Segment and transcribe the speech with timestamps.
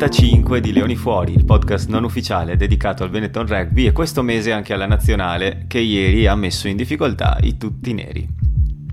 [0.00, 4.22] puntata 35 di Leoni Fuori, il podcast non ufficiale dedicato al Benetton Rugby e questo
[4.22, 8.26] mese anche alla nazionale che ieri ha messo in difficoltà i tutti neri.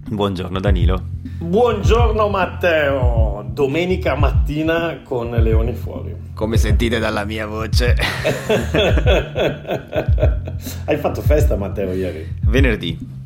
[0.09, 1.02] Buongiorno Danilo.
[1.40, 6.14] Buongiorno Matteo, domenica mattina con Leoni Fuori.
[6.34, 7.95] Come sentite dalla mia voce.
[10.86, 12.36] Hai fatto festa Matteo ieri?
[12.42, 13.16] Venerdì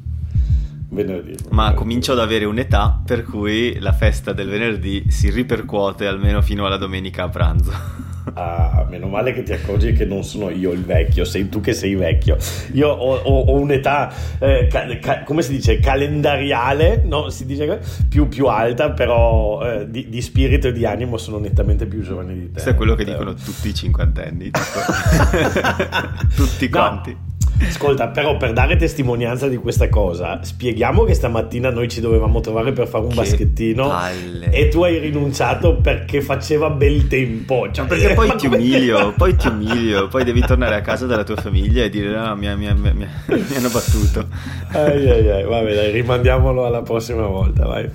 [0.91, 1.35] venerdì.
[1.49, 6.65] Ma comincio ad avere un'età per cui la festa del venerdì si ripercuote almeno fino
[6.65, 7.71] alla domenica a pranzo.
[8.33, 11.73] Ah, meno male che ti accorgi che non sono io il vecchio, sei tu che
[11.73, 12.37] sei vecchio.
[12.73, 17.29] Io ho, ho, ho un'età, eh, ca, ca, come si dice, calendariale, no?
[17.29, 21.87] Si dice più, più alta, però eh, di, di, spirito e di animo sono nettamente
[21.87, 22.51] più giovane di te.
[22.51, 24.51] Questo è quello che dicono tutti i cinquantenni,
[26.35, 27.11] tutti quanti.
[27.11, 27.31] No.
[27.67, 32.71] Ascolta, però per dare testimonianza di questa cosa, spieghiamo che stamattina noi ci dovevamo trovare
[32.71, 34.49] per fare un che baschettino palle.
[34.51, 37.69] e tu hai rinunciato perché faceva bel tempo.
[37.71, 41.35] Cioè, perché poi ti umilio, poi ti umilio, poi devi tornare a casa dalla tua
[41.37, 44.27] famiglia e dire no, mi, mi, mi, mi hanno battuto.
[44.71, 47.89] Ai ai ai, vabbè dai, rimandiamolo alla prossima volta, vai.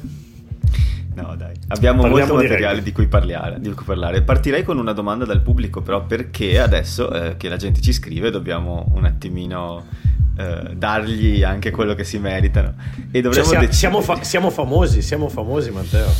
[1.17, 1.55] No, dai.
[1.69, 5.41] Abbiamo Parliamo molto materiale di cui, parlare, di cui, parlare, Partirei con una domanda dal
[5.41, 9.87] pubblico, però, perché adesso eh, che la gente ci scrive dobbiamo un attimino
[10.37, 12.75] eh, dargli anche quello che si meritano.
[13.11, 16.13] E dovremmo cioè, siamo, dec- siamo, fa- siamo famosi, siamo famosi, Matteo.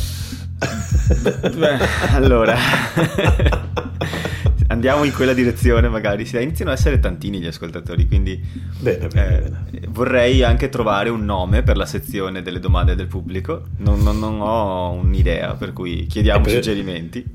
[1.55, 1.77] Beh,
[2.13, 2.55] allora.
[4.67, 6.25] andiamo in quella direzione magari.
[6.25, 8.41] Sì, iniziano ad essere tantini gli ascoltatori, quindi
[8.79, 9.87] bene, bene, eh, bene.
[9.89, 13.63] vorrei anche trovare un nome per la sezione delle domande del pubblico.
[13.77, 16.53] Non, non, non ho un'idea, per cui chiediamo per...
[16.53, 17.25] suggerimenti.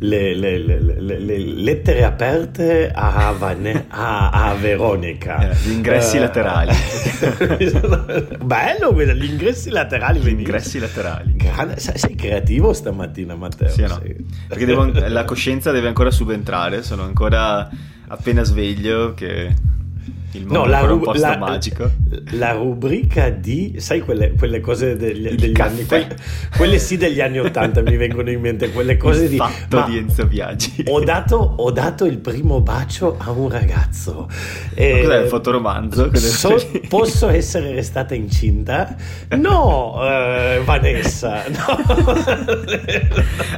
[0.00, 5.50] Le, le, le, le, lettere aperte a, Vane, a, a Veronica.
[5.50, 6.72] Eh, gli ingressi uh, laterali.
[8.44, 10.20] Bello quello, gli ingressi laterali.
[10.20, 11.34] Gli ingressi laterali.
[11.34, 13.70] Grande, sei creativo stamattina, Matteo.
[13.70, 14.00] Sì, no?
[14.46, 17.68] Perché devo, la coscienza deve ancora subentrare, sono ancora
[18.06, 19.52] appena sveglio che
[20.32, 21.90] il mondo no, la, ru- un posto la, magico.
[22.32, 26.16] La rubrica di, sai, quelle, quelle cose degli, degli anni, quelle,
[26.54, 29.36] quelle, sì degli anni Ottanta mi vengono in mente, quelle cose il di...
[29.36, 30.84] fatto di Enzo Viaggi.
[30.86, 34.28] Ho dato, ho dato, il primo bacio a un ragazzo.
[34.74, 36.14] E, cos'è il fotoromanzo?
[36.14, 36.56] So,
[36.88, 38.94] posso essere restata incinta?
[39.30, 41.44] No, eh, Vanessa.
[41.48, 41.64] No.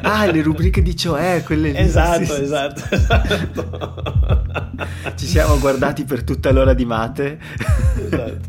[0.02, 1.78] ah, le rubriche di cioè, quelle lì.
[1.78, 3.94] Esatto, sì, esatto, esatto.
[5.16, 7.38] Ci siamo guardati per tutta l'ora di mate.
[8.04, 8.48] Esatto.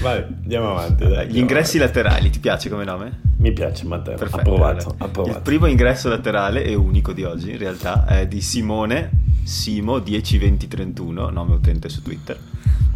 [0.00, 1.08] Vai, andiamo avanti.
[1.08, 1.98] Dai, Gli ingressi avanti.
[1.98, 3.20] laterali, ti piace come nome?
[3.38, 5.36] Mi piace Matteo, Perfetto, approvato, approvato.
[5.36, 9.10] Il primo ingresso laterale e unico di oggi in realtà è di Simone
[9.44, 12.38] Simo 102031, nome utente su Twitter,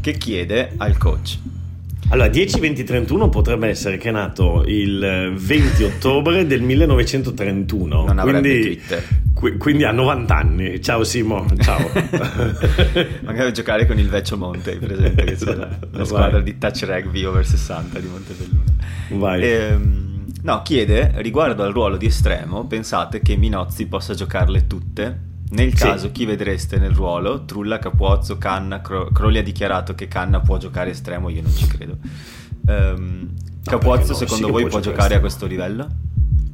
[0.01, 1.39] che chiede al coach
[2.13, 8.05] allora, 10-20-31 potrebbe essere che è nato il 20 ottobre del 1931.
[8.05, 9.05] Non quindi, Twitter.
[9.41, 10.83] Qu- quindi ha 90 anni.
[10.83, 11.91] Ciao Simo, ciao.
[13.25, 16.43] Magari giocare con il Vecchio Monte, presente che c'è la, la squadra Vai.
[16.43, 18.65] di touch rugby over 60 di Montebelluna.
[19.13, 19.43] Vai.
[19.43, 25.29] Ehm, no, chiede, riguardo al ruolo di estremo, pensate che Minozzi possa giocarle tutte?
[25.53, 26.13] Nel caso, sì.
[26.13, 27.47] chi vedreste nel ruolo?
[27.47, 31.67] Trulla, Capuozzo, Canna, Cro- Crowley ha dichiarato che Canna può giocare estremo, io non ci
[31.67, 31.97] credo.
[32.67, 33.31] Um,
[33.65, 35.17] Capuozzo, no, secondo voi, può, può giocare estremo.
[35.17, 35.89] a questo livello?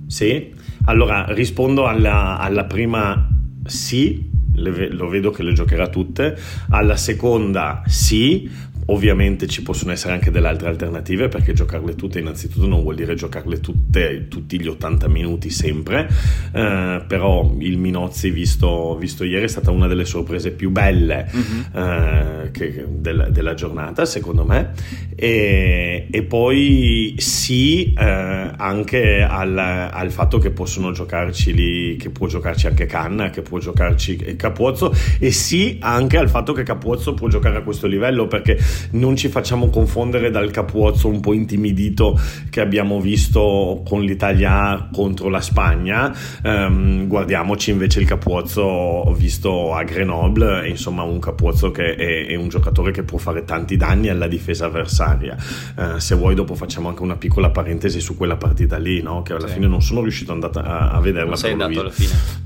[0.06, 0.54] Sì,
[0.86, 3.28] allora rispondo alla, alla prima
[3.64, 6.36] sì, le, lo vedo che le giocherà tutte,
[6.70, 8.50] alla seconda sì,
[8.86, 13.14] Ovviamente ci possono essere anche delle altre alternative perché giocarle tutte innanzitutto non vuol dire
[13.14, 16.08] giocarle tutte tutti gli 80 minuti sempre,
[16.52, 21.80] eh, però il Minozzi visto, visto, ieri è stata una delle sorprese più belle uh-huh.
[21.80, 24.72] eh, che, del, della giornata secondo me
[25.14, 32.26] e, e poi sì eh, anche al, al, fatto che possono giocarci lì, che può
[32.26, 37.28] giocarci anche Canna, che può giocarci Capuozzo e sì anche al fatto che Capuozzo può
[37.28, 38.58] giocare a questo livello perché
[38.93, 42.19] non ci facciamo confondere dal capuozzo un po' intimidito
[42.50, 46.14] che abbiamo visto con l'Italia contro la Spagna.
[46.43, 52.49] Um, guardiamoci invece il capuozzo visto a Grenoble, insomma un capuozzo che è, è un
[52.49, 55.37] giocatore che può fare tanti danni alla difesa avversaria.
[55.76, 59.23] Uh, se vuoi dopo facciamo anche una piccola parentesi su quella partita lì, no?
[59.23, 59.55] che alla sì.
[59.55, 61.37] fine non sono riuscito a, a vederla.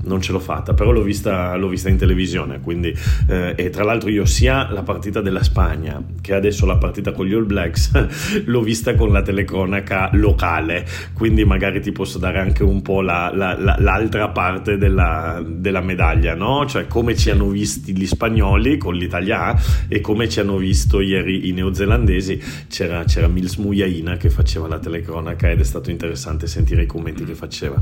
[0.01, 0.11] Non.
[0.11, 2.59] Non ce l'ho fatta, però l'ho vista, l'ho vista in televisione.
[2.59, 2.93] Quindi,
[3.27, 7.25] eh, e tra l'altro io sia la partita della Spagna che adesso la partita con
[7.25, 7.91] gli All Blacks
[8.45, 13.31] l'ho vista con la telecronaca locale, quindi magari ti posso dare anche un po' la,
[13.33, 16.65] la, la, l'altra parte della, della medaglia, no?
[16.65, 19.55] Cioè come ci hanno visti gli spagnoli con l'Italia
[19.87, 22.41] e come ci hanno visto ieri i neozelandesi.
[22.69, 27.23] C'era, c'era Mils Mujaina che faceva la telecronaca ed è stato interessante sentire i commenti
[27.23, 27.81] che faceva.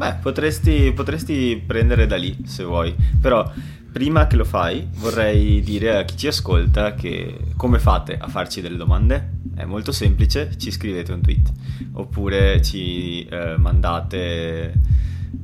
[0.00, 3.50] Beh, potresti, potresti prendere da lì se vuoi, però
[3.92, 8.60] prima che lo fai vorrei dire a chi ci ascolta che come fate a farci
[8.60, 9.38] delle domande?
[9.54, 11.52] È molto semplice, ci scrivete un tweet
[11.92, 14.72] oppure ci eh, mandate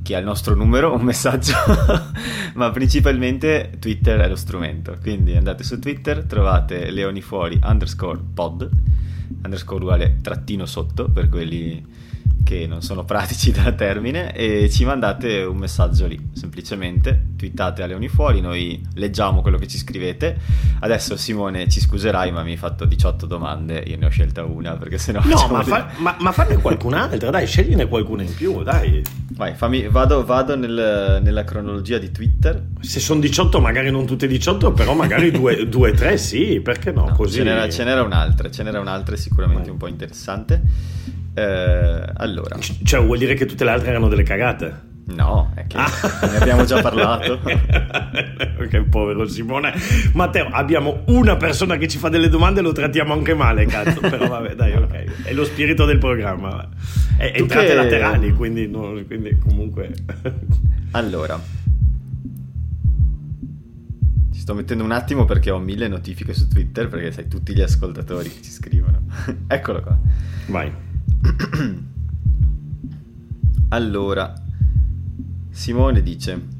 [0.02, 1.54] chi ha il nostro numero un messaggio,
[2.54, 4.96] ma principalmente Twitter è lo strumento.
[5.00, 8.70] Quindi andate su Twitter, trovate leonifuori underscore pod,
[9.42, 11.84] underscore uguale trattino sotto per quelli
[12.46, 17.86] che non sono pratici da termine e ci mandate un messaggio lì, semplicemente twittate a
[17.86, 20.38] Leoni Fuori, noi leggiamo quello che ci scrivete.
[20.78, 24.76] Adesso Simone ci scuserai ma mi hai fatto 18 domande, io ne ho scelta una
[24.76, 25.20] perché sennò...
[25.24, 29.02] No, ma, fa, ma, ma fanne qualcun'altra, dai, scegliene qualcuna in più, dai.
[29.32, 32.64] Vai, fammi, vado, vado nel, nella cronologia di Twitter.
[32.80, 37.06] Se sono 18 magari non tutte 18, però magari 2-3 sì, perché no?
[37.08, 37.38] no così...
[37.38, 39.72] ce, n'era, ce n'era un'altra, ce n'era un'altra sicuramente Vai.
[39.72, 40.62] un po' interessante.
[41.34, 42.35] Eh, allora.
[42.42, 44.94] C- cioè, vuol dire che tutte le altre erano delle cagate?
[45.06, 45.88] No, è che ah.
[46.22, 47.38] ne abbiamo già parlato.
[48.68, 49.72] che povero Simone.
[50.14, 54.00] Matteo, abbiamo una persona che ci fa delle domande e lo trattiamo anche male, cazzo.
[54.08, 55.22] Però vabbè, dai, ok.
[55.22, 56.68] È lo spirito del programma.
[57.16, 57.74] È, entrate che...
[57.74, 59.94] laterali, quindi, no, quindi comunque...
[60.92, 61.40] allora.
[64.32, 67.62] Ci sto mettendo un attimo perché ho mille notifiche su Twitter, perché sai tutti gli
[67.62, 69.02] ascoltatori che ci scrivono.
[69.46, 69.96] Eccolo qua.
[70.46, 70.72] Vai.
[73.68, 74.32] allora,
[75.50, 76.54] Simone dice...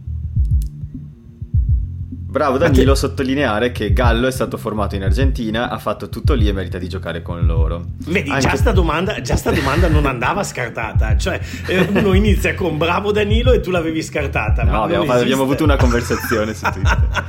[2.37, 6.47] Bravo Danilo a sottolineare che Gallo è stato formato in Argentina, ha fatto tutto lì
[6.47, 7.93] e merita di giocare con loro.
[8.09, 8.49] Vedi, Anche...
[8.49, 11.17] già, sta domanda, già sta domanda non andava scartata.
[11.17, 14.65] Cioè, eh, uno inizia con bravo Danilo e tu l'avevi scartata.
[14.65, 17.25] No, abbiamo, abbiamo, avuto una conversazione su Twitter.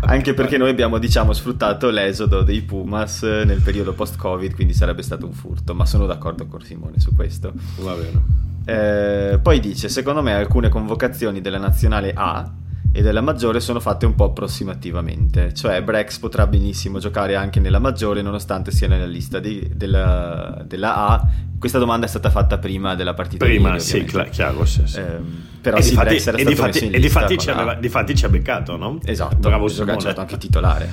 [0.00, 5.26] Anche perché noi abbiamo, diciamo, sfruttato l'esodo dei Pumas nel periodo post-Covid, quindi sarebbe stato
[5.26, 5.74] un furto.
[5.74, 7.52] Ma sono d'accordo con Simone su questo.
[7.80, 8.44] Va bene.
[8.64, 12.50] Eh, poi dice: Secondo me alcune convocazioni della nazionale A
[12.96, 17.78] e della maggiore sono fatte un po' approssimativamente, cioè Brex potrà benissimo giocare anche nella
[17.78, 21.28] maggiore nonostante sia nella lista di, della, della, A.
[21.58, 24.98] Questa domanda è stata fatta prima della partita prima, di ieri, sì, chiaro, sì, sì.
[24.98, 25.20] Eh,
[25.60, 28.28] però e sì, difatti, Brex era e difatti, e difatti, ci aveva, difatti ci ha
[28.30, 28.98] beccato, no?
[29.04, 29.66] Esatto, bravo.
[29.66, 30.90] Ha giocato anche titolare.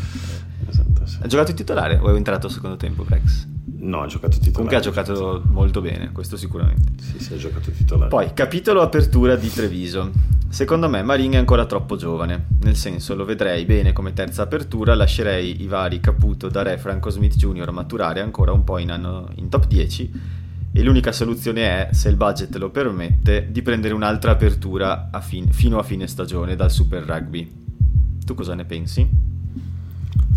[0.74, 1.18] Esatto, sì.
[1.22, 3.48] Ha giocato titolare o è entrato al secondo tempo Brex?
[3.78, 4.54] No, ha giocato titolare.
[4.54, 6.92] Comunque ha giocato molto bene, questo sicuramente.
[7.02, 8.10] Sì, sì, ha giocato titolare.
[8.10, 10.12] Poi, capitolo apertura di Treviso.
[10.50, 14.94] Secondo me Marin è ancora troppo giovane, nel senso lo vedrei bene come terza apertura,
[14.94, 17.72] lascerei i vari Caputo, Dare, Franco Smith Jr.
[17.72, 20.12] maturare ancora un po' in, anno, in top 10
[20.76, 25.52] e l'unica soluzione è, se il budget lo permette, di prendere un'altra apertura a fin-
[25.52, 27.52] fino a fine stagione dal Super Rugby.
[28.24, 29.08] Tu cosa ne pensi?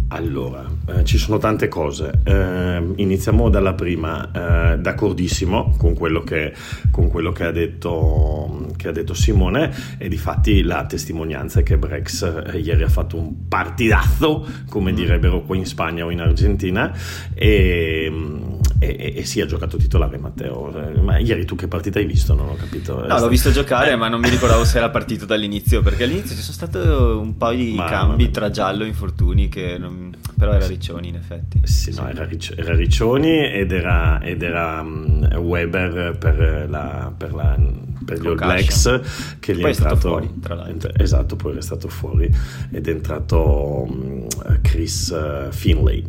[0.09, 2.21] Allora, eh, ci sono tante cose.
[2.23, 4.31] Eh, iniziamo dalla prima.
[4.73, 6.53] Eh, d'accordissimo con quello, che,
[6.93, 11.63] con quello che, ha detto, che, ha detto, Simone e di fatti la testimonianza è
[11.65, 12.23] che Brex
[12.53, 16.97] eh, ieri ha fatto un partidazzo, come direbbero qua in Spagna o in Argentina,
[17.35, 18.13] e,
[18.79, 20.73] e, e sì, ha giocato titolare Matteo.
[21.01, 22.35] Ma ieri tu che partita hai visto?
[22.35, 23.07] Non ho capito.
[23.07, 26.43] No, l'ho visto giocare, ma non mi ricordavo se era partito dall'inizio, perché all'inizio ci
[26.43, 30.53] sono stati un po' di ma, cambi ma, tra giallo e infortuni che non però
[30.53, 31.61] era Riccioni in effetti.
[31.65, 37.33] Sì, no, era, Ricci- era Riccioni ed era, ed era um, Weber per, la, per,
[37.33, 37.59] la,
[38.07, 39.01] per gli All Blacks
[39.41, 40.93] che gli poi è entrato fuori, tra l'altro.
[40.97, 42.33] esatto, poi è stato fuori
[42.71, 44.27] ed è entrato um,
[44.63, 46.05] Chris uh, Finlay.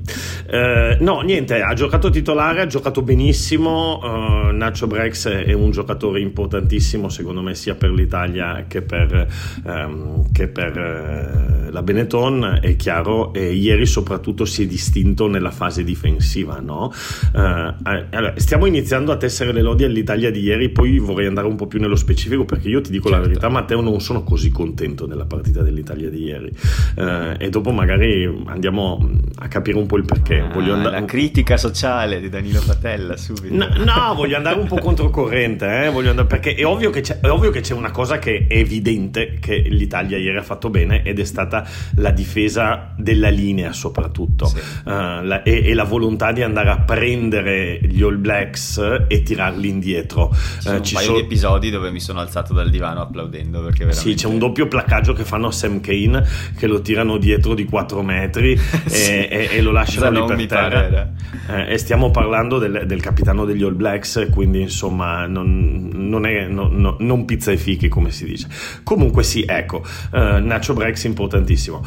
[0.49, 3.99] Uh, no, niente, ha giocato titolare, ha giocato benissimo.
[4.01, 9.27] Uh, Nacho Brex è un giocatore importantissimo, secondo me, sia per l'Italia che per,
[9.63, 12.59] um, che per la Benetton.
[12.61, 16.59] È chiaro, e ieri soprattutto si è distinto nella fase difensiva.
[16.59, 16.93] No?
[17.33, 21.55] Uh, allora, stiamo iniziando a tessere le lodi all'Italia di ieri, poi vorrei andare un
[21.55, 23.21] po' più nello specifico perché io ti dico certo.
[23.21, 26.51] la verità, Matteo, non sono così contento della partita dell'Italia di ieri.
[26.95, 30.39] Uh, e dopo magari andiamo a capire un po' il perché.
[30.39, 30.99] Ah, voglio andare...
[30.99, 33.55] La critica sociale di Danilo Patella subito.
[33.55, 35.87] No, no voglio andare un po' controcorrente, eh?
[35.87, 36.25] andare...
[36.25, 40.37] perché è ovvio, è ovvio, che c'è, una cosa che è evidente che l'Italia ieri
[40.37, 41.65] ha fatto bene ed è stata
[41.95, 44.57] la difesa della linea soprattutto sì.
[44.57, 49.69] uh, la, e, e, la volontà di andare a prendere gli All Blacks e tirarli
[49.69, 50.33] indietro.
[50.33, 51.19] Ci sono uh, ci un paio sono...
[51.19, 54.09] di episodi dove mi sono alzato dal divano applaudendo perché veramente...
[54.09, 56.25] Sì, c'è un doppio placcaggio che fanno a Sam Kane
[56.57, 59.11] che lo tirano dietro di 4 metri sì.
[59.11, 61.11] e, e, e, lo lasciano lì per terra.
[61.49, 66.47] Eh, e stiamo parlando del, del, capitano degli All Blacks, quindi insomma non, non, è,
[66.47, 68.47] no, no, non pizza e fichi come si dice.
[68.83, 69.77] Comunque sì, ecco,
[70.11, 71.85] uh, Nacho Brex importantissimo.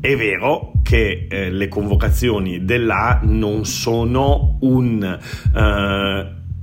[0.00, 5.18] È vero che eh, le convocazioni dell'A non sono un...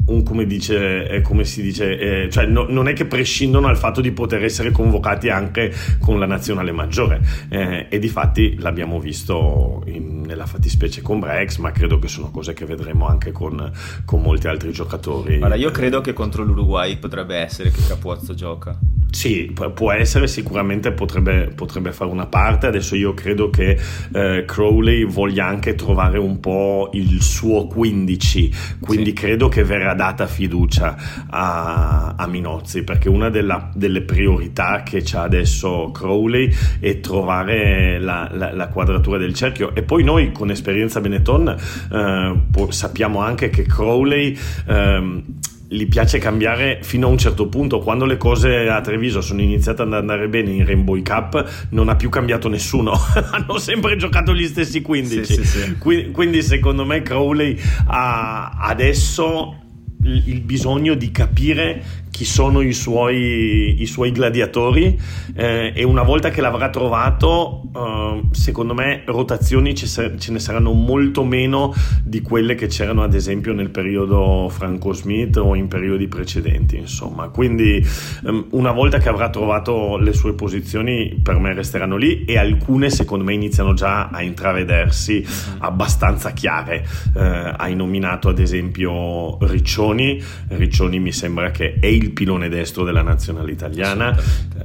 [0.09, 3.77] Un, come, dice, eh, come si dice, eh, cioè no, non è che prescindono dal
[3.77, 8.99] fatto di poter essere convocati anche con la nazionale maggiore eh, e di fatti l'abbiamo
[8.99, 13.71] visto in, nella fattispecie con Brex, ma credo che sono cose che vedremo anche con,
[14.05, 15.35] con molti altri giocatori.
[15.35, 18.77] Allora, io credo che contro l'Uruguay potrebbe essere che Capuozzo gioca.
[19.11, 22.67] Sì, può essere, sicuramente potrebbe, potrebbe, fare una parte.
[22.67, 23.77] Adesso io credo che
[24.13, 29.15] eh, Crowley voglia anche trovare un po' il suo 15, quindi sì.
[29.15, 30.95] credo che verrà data fiducia
[31.29, 38.29] a, a Minozzi, perché una della, delle priorità che ha adesso Crowley è trovare la,
[38.31, 39.75] la, la, quadratura del cerchio.
[39.75, 41.53] E poi noi con esperienza Benetton
[41.91, 44.37] eh, sappiamo anche che Crowley...
[44.65, 45.23] Eh,
[45.71, 47.77] gli piace cambiare fino a un certo punto.
[47.77, 51.95] Quando le cose a Treviso sono iniziate ad andare bene in Rainbow Cup, non ha
[51.95, 52.93] più cambiato nessuno.
[53.29, 55.25] Hanno sempre giocato gli stessi 15.
[55.25, 55.77] Sì, sì, sì.
[56.11, 59.67] Quindi, secondo me, Crowley adesso
[60.03, 61.83] il bisogno di capire
[62.19, 64.99] chi sono i suoi, i suoi gladiatori
[65.35, 70.73] eh, e una volta che l'avrà trovato eh, secondo me rotazioni ce, ce, ne saranno
[70.73, 71.73] molto meno
[72.03, 77.29] di quelle che c'erano ad esempio nel periodo Franco Smith o in periodi precedenti insomma.
[77.29, 77.81] Quindi
[78.25, 82.89] ehm, una volta che avrà trovato le sue posizioni per me resteranno lì e alcune
[82.89, 85.61] secondo me iniziano già a intravedersi mm-hmm.
[85.61, 86.85] abbastanza chiare.
[87.15, 90.21] Eh, hai nominato ad esempio Riccioni.
[90.49, 94.17] Riccioni mi sembra che è il il pilone destro della nazionale italiana.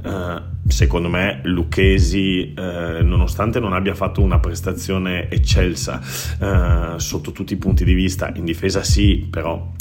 [0.03, 6.01] Uh, secondo me Lucchesi, uh, nonostante non abbia fatto una prestazione eccelsa
[6.39, 9.71] uh, sotto tutti i punti di vista, in difesa sì, però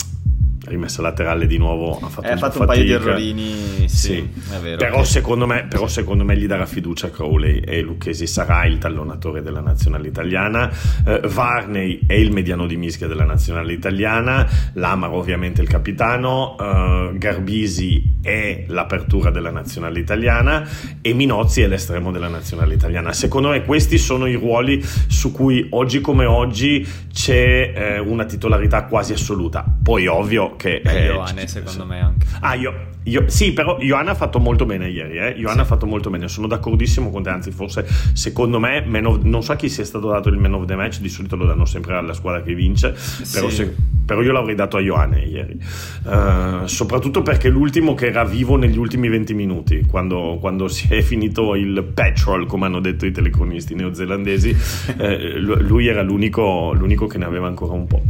[0.66, 4.30] rimessa laterale di nuovo ha fatto, eh, un, fatto un, paio di errorini sì, sì.
[4.61, 5.04] Vero, però, okay.
[5.06, 9.61] secondo me, però, secondo me, gli darà fiducia Crowley e Lucchesi sarà il tallonatore della
[9.61, 10.71] nazionale italiana
[11.04, 17.16] uh, Varney è il mediano di mischia della nazionale italiana Lamaro ovviamente il capitano uh,
[17.16, 20.66] Garbisi è l'apertura della nazionale italiana
[21.00, 25.66] e Minozzi è l'estremo della nazionale italiana secondo me questi sono i ruoli su cui
[25.71, 30.82] oggi come oggi c'è eh, una titolarità quasi assoluta poi ovvio che...
[30.84, 32.26] Eh, Ioane secondo me anche.
[32.40, 32.73] Ah, io,
[33.04, 35.34] io, sì, però Ioanna ha fatto molto bene ieri, eh?
[35.37, 35.61] Ioanna sì.
[35.61, 39.52] ha fatto molto bene, sono d'accordissimo con te, anzi forse secondo me, of, non so
[39.52, 41.96] a chi sia stato dato il man of the match, di solito lo danno sempre
[41.96, 42.94] alla squadra che vince,
[43.32, 43.56] però, sì.
[43.56, 43.75] se,
[44.06, 45.58] però io l'avrei dato a Ioanna ieri,
[46.04, 51.02] uh, soprattutto perché l'ultimo che era vivo negli ultimi 20 minuti, quando, quando si è
[51.02, 54.56] finito il petrol, come hanno detto i telecronisti neozelandesi,
[54.96, 58.02] eh, lui era l'unico, l'unico, che ne aveva ancora un po'.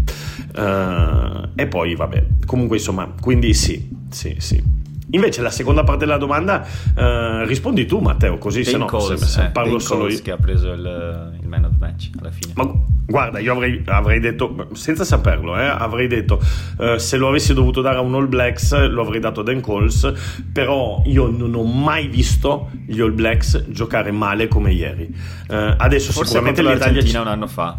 [0.57, 4.83] Uh, e poi vabbè, comunque insomma, quindi sì, sì, sì.
[5.11, 6.65] Invece la seconda parte della domanda
[6.97, 10.01] uh, rispondi tu Matteo, così Dane se no Coles, se, se eh, parlo Dane solo
[10.01, 10.23] Coles io.
[10.23, 12.53] che ha preso il, il, man of the match alla fine.
[12.57, 12.73] Ma
[13.05, 16.41] guarda, io avrei, avrei detto, senza saperlo, eh, avrei detto
[16.79, 19.61] uh, se lo avessi dovuto dare a un All Blacks lo avrei dato a Dan
[19.61, 20.11] Coles,
[20.53, 25.15] però io non ho mai visto gli All Blacks giocare male come ieri.
[25.49, 27.79] Uh, adesso Forse sicuramente l'Argentina c- un anno fa.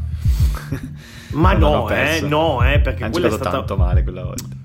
[1.34, 3.50] Ma no, eh, no, eh, perché hanno quella è stata...
[3.50, 4.64] tanto male quella volta.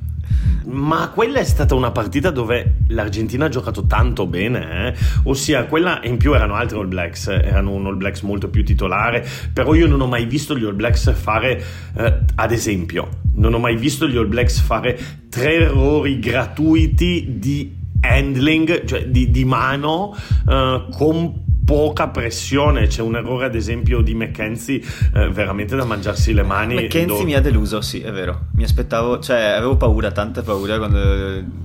[0.66, 4.94] Ma quella è stata una partita dove l'Argentina ha giocato tanto bene, eh?
[5.24, 9.26] ossia quella in più erano altri All Blacks, erano un All Blacks molto più titolare,
[9.52, 11.62] però io non ho mai visto gli All Blacks fare,
[11.96, 17.76] eh, ad esempio, non ho mai visto gli All Blacks fare tre errori gratuiti di
[18.00, 20.14] handling, cioè di, di mano,
[20.48, 22.88] eh, con poca pressione.
[22.88, 24.82] C'è un errore, ad esempio, di McKenzie
[25.14, 26.74] eh, veramente da mangiarsi le mani.
[26.74, 27.22] McKenzie dove...
[27.22, 28.46] mi ha deluso, sì, è vero.
[28.54, 30.98] Mi aspettavo, cioè, avevo paura, tanta paura quando.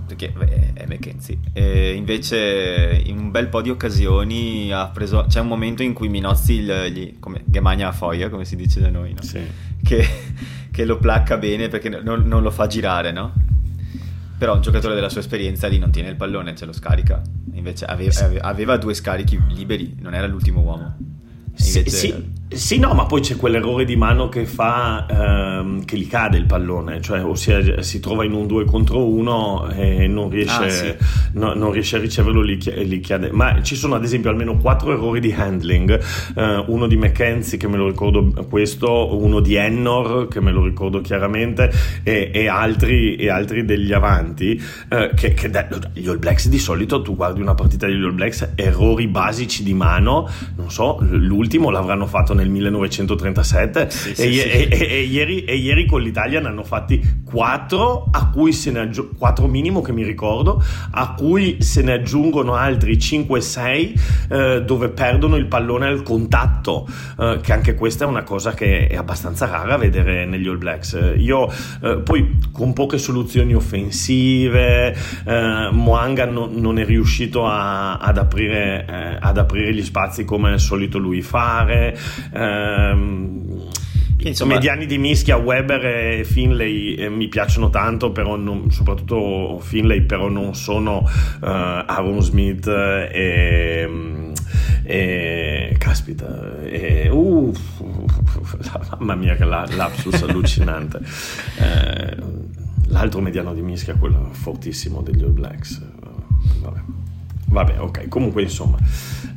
[0.05, 1.39] perché beh, è McKenzie.
[1.53, 5.25] E invece, in un bel po' di occasioni, ha preso.
[5.27, 8.79] C'è un momento in cui Minozzi gli, gli come Gemagna a foglia, come si dice
[8.79, 9.24] da noi, no?
[9.24, 9.39] Sì.
[9.81, 10.07] Che,
[10.71, 13.33] che lo placca bene perché non, non lo fa girare, no?
[14.38, 17.22] Però un giocatore della sua esperienza lì non tiene il pallone, ce lo scarica.
[17.54, 18.12] Invece aveva,
[18.42, 20.96] aveva due scarichi liberi, non era l'ultimo uomo.
[20.98, 21.89] Invece...
[21.89, 26.08] Sì, sì, sì, no, ma poi c'è quell'errore di mano che fa ehm, che gli
[26.08, 30.64] cade il pallone, cioè ossia si trova in un 2 contro 1 e non riesce,
[30.64, 30.96] ah, sì.
[31.34, 33.32] no, non riesce a riceverlo lì, lì cade.
[33.32, 36.00] Ma ci sono ad esempio almeno quattro errori di handling,
[36.36, 40.64] eh, uno di McKenzie che me lo ricordo questo, uno di Ennor che me lo
[40.64, 41.72] ricordo chiaramente
[42.04, 46.60] e, e, altri, e altri, degli avanti eh, che, che da, gli All Blacks di
[46.60, 51.72] solito tu guardi una partita degli All Blacks, errori basici di mano, non so, l'ultimo
[51.72, 56.39] l'avranno fatto nel 1937 sì, e, sì, e, e, e, ieri, e ieri con l'Italia
[56.39, 61.13] ne hanno fatti 4 a cui se ne aggiungono 4 minimo che mi ricordo a
[61.13, 66.88] cui se ne aggiungono altri 5-6 eh, dove perdono il pallone al contatto
[67.18, 71.13] eh, che anche questa è una cosa che è abbastanza rara vedere negli All Blacks.
[71.18, 71.51] Io
[71.82, 78.86] eh, poi con poche soluzioni offensive eh, Moanga no, non è riuscito a, ad, aprire,
[78.88, 81.98] eh, ad aprire gli spazi come al solito lui fare
[82.34, 83.46] ehm,
[84.29, 90.01] Insomma, mediani di mischia Weber e Finlay eh, mi piacciono tanto, però non, soprattutto Finlay,
[90.01, 93.88] però non sono uh, Aaron Smith e,
[94.84, 97.53] e caspita, e, uh,
[98.98, 101.00] mamma mia che la, lapsus allucinante.
[101.58, 102.17] Eh,
[102.88, 105.82] l'altro mediano di mischia, quello fortissimo degli All Blacks.
[106.60, 106.79] Vabbè,
[107.48, 108.77] Vabbè ok, comunque insomma.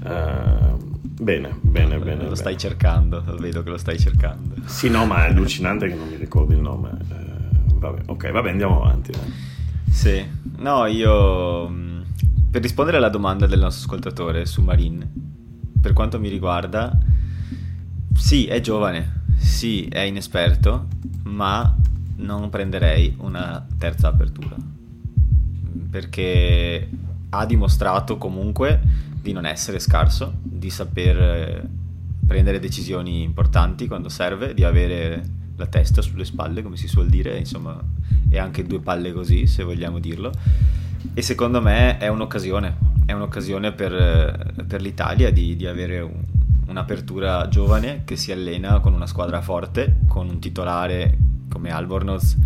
[0.03, 0.88] Uh,
[1.21, 2.17] Bene, bene, lo, bene.
[2.17, 2.37] Lo bene.
[2.37, 4.55] stai cercando, vedo che lo stai cercando.
[4.67, 6.91] Sì, no, ma è allucinante che non mi ricordi il nome.
[6.91, 9.13] Eh, vabbè, ok, vabbè, andiamo avanti.
[9.91, 10.25] Sì,
[10.59, 12.01] no, io mm,
[12.51, 15.05] per rispondere alla domanda del nostro ascoltatore su Marin,
[15.81, 16.97] per quanto mi riguarda,
[18.15, 20.87] sì, è giovane, sì, è inesperto,
[21.25, 21.77] ma
[22.17, 24.55] non prenderei una terza apertura.
[25.91, 26.89] Perché
[27.31, 28.81] ha dimostrato comunque
[29.21, 31.69] di non essere scarso, di saper eh,
[32.27, 37.37] prendere decisioni importanti quando serve, di avere la testa sulle spalle, come si suol dire,
[37.37, 37.81] insomma,
[38.29, 40.31] e anche due palle così, se vogliamo dirlo.
[41.15, 46.23] E secondo me è un'occasione, è un'occasione per, eh, per l'Italia di, di avere un,
[46.67, 51.17] un'apertura giovane che si allena con una squadra forte, con un titolare
[51.49, 52.37] come Albornoz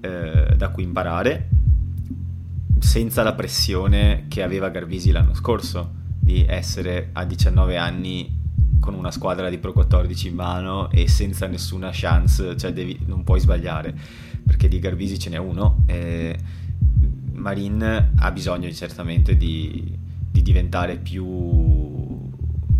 [0.00, 1.48] eh, da cui imparare,
[2.80, 6.00] senza la pressione che aveva Garbisi l'anno scorso
[6.32, 8.40] di essere a 19 anni
[8.80, 13.22] con una squadra di Pro 14 in mano e senza nessuna chance, cioè devi, non
[13.22, 13.94] puoi sbagliare,
[14.44, 15.84] perché di Garbisi ce n'è uno.
[15.86, 16.36] E
[17.32, 19.96] Marin ha bisogno certamente di,
[20.30, 22.11] di diventare più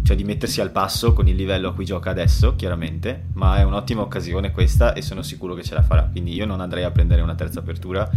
[0.02, 3.62] cioè di mettersi al passo con il livello a cui gioca adesso, chiaramente, ma è
[3.62, 6.08] un'ottima occasione questa e sono sicuro che ce la farà.
[6.10, 8.08] Quindi io non andrei a prendere una terza apertura,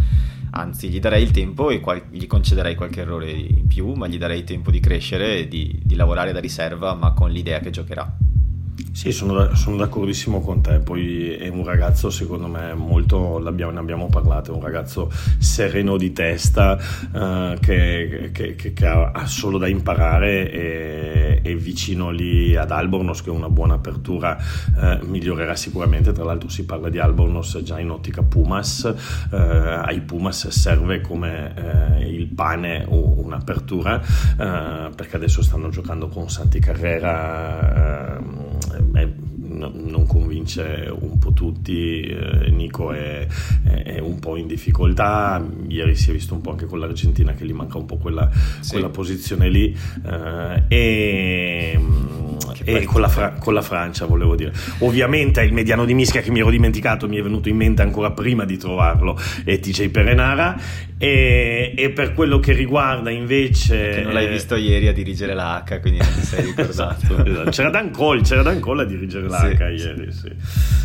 [0.50, 4.18] anzi gli darei il tempo e qual- gli concederei qualche errore in più, ma gli
[4.18, 8.16] darei tempo di crescere e di, di lavorare da riserva, ma con l'idea che giocherà.
[8.92, 10.80] Sì, sono, sono, d'accordissimo con te.
[10.80, 16.12] Poi è un ragazzo, secondo me, molto, ne abbiamo parlato, è un ragazzo sereno di
[16.12, 16.78] testa
[17.12, 23.22] uh, che, che, che, che, ha solo da imparare e, e, vicino lì ad Albornoz,
[23.22, 24.36] che è una buona apertura,
[24.74, 26.12] uh, migliorerà sicuramente.
[26.12, 28.94] Tra l'altro si parla di Albornoz già in ottica Pumas.
[29.30, 34.02] Uh, ai Pumas serve come il pane un'apertura,
[34.36, 38.45] perché adesso stanno giocando con Santi Carrera beh,
[39.56, 43.26] no, non convince un po' tutti, eh, Nico è,
[43.64, 47.44] è, un po' in difficoltà, ieri si è visto un po' anche con l'Argentina che
[47.44, 48.72] gli manca un po' quella, sì.
[48.72, 51.80] quella posizione lì eh, e,
[52.64, 54.52] e con, la Fra- con, la Francia volevo dire.
[54.78, 58.10] Ovviamente il mediano di Mischia che mi ero dimenticato mi è venuto in mente ancora
[58.12, 60.56] prima di trovarlo è TJ Perenara
[60.98, 63.90] e, e, per quello che riguarda invece...
[63.90, 66.70] Che non l'hai visto ieri a dirigere la H, quindi non ti sei ricordato.
[66.70, 67.50] esatto.
[67.50, 70.32] C'era Dan Cole, c'era Dan Cole a dirigere la H sì, ieri, sì.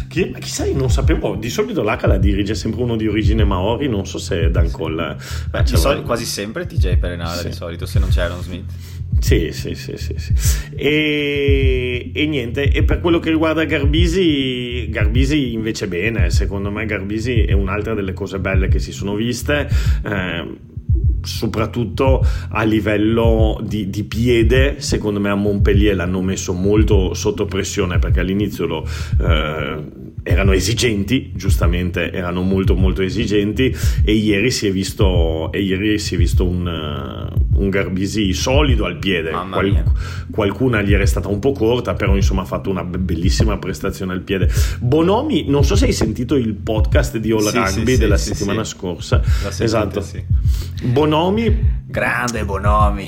[0.08, 3.88] Chi, ma chissà, non sapevo, di solito l'H la dirige sempre uno di origine Maori,
[3.88, 5.18] non so se è Dan Cole...
[5.50, 8.66] Beh, Beh, quasi sempre TJ Perenara di solito, se non c'è Aaron Smith.
[9.20, 10.34] Sì, sì, sì, sì, sì.
[10.76, 17.44] E, e, niente, e per quello che riguarda Garbisi, Garbisi invece bene, secondo me Garbisi
[17.44, 19.70] è un'altra delle cose belle che si sono viste.
[20.04, 20.70] Eh,
[21.22, 28.00] soprattutto a livello di, di, piede, secondo me a Montpellier l'hanno messo molto sotto pressione
[28.00, 28.88] perché all'inizio lo,
[29.20, 29.84] eh,
[30.24, 36.18] erano esigenti, giustamente erano molto molto esigenti e ieri si è visto, ieri si è
[36.18, 39.84] visto un, un, Garbisi solido al piede, Qual,
[40.30, 44.22] qualcuna gli era stata un po' corta, però insomma ha fatto una bellissima prestazione al
[44.22, 44.50] piede.
[44.80, 48.34] Bonomi, non so se hai sentito il podcast di All sì, Rugby sì, della sì,
[48.34, 49.22] settimana scorsa,
[49.58, 50.06] esatto.
[50.84, 53.08] Bonomi Grande Bonomi.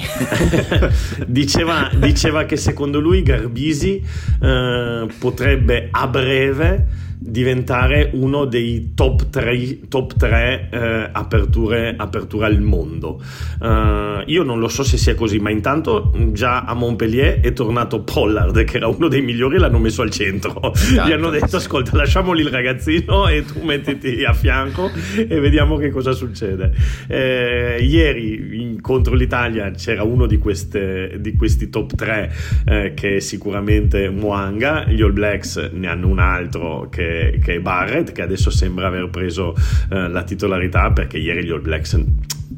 [1.25, 4.03] diceva, diceva, che secondo lui Garbisi
[4.41, 6.87] eh, potrebbe a breve
[7.25, 13.21] diventare uno dei top 3, top 3 eh, aperture, aperture, al mondo.
[13.59, 18.01] Uh, io non lo so se sia così, ma intanto già a Montpellier è tornato
[18.01, 20.51] Pollard, che era uno dei migliori, e l'hanno messo al centro.
[20.53, 21.57] Intanto, Gli hanno detto.
[21.57, 26.73] Ascolta, lasciamo lì il ragazzino e tu mettiti a fianco e vediamo che cosa succede.
[27.07, 32.33] Eh, ieri contro l'Italia c'era uno di, queste, di questi top 3
[32.65, 37.12] eh, che è sicuramente Muanga, gli All Blacks ne hanno un altro che,
[37.43, 39.55] che è Barrett, che adesso sembra aver preso
[39.89, 42.01] eh, la titolarità perché ieri gli All Blacks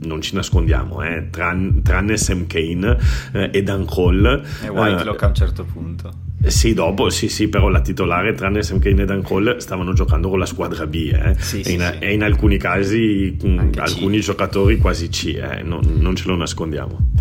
[0.01, 2.97] non ci nascondiamo, eh, tran, tranne Sam Kane
[3.33, 4.43] eh, e Dan Hall.
[4.63, 6.11] E Whitelock eh, a un certo punto.
[6.45, 10.29] Sì, dopo, sì, sì, però la titolare, tranne Sam Kane e Dan Hall, stavano giocando
[10.29, 11.35] con la squadra B, eh.
[11.39, 11.97] sì, e, in, sì.
[11.99, 14.23] e, in, alcuni casi mh, mm, alcuni C.
[14.23, 17.13] giocatori quasi C, eh, non, non ce lo nascondiamo.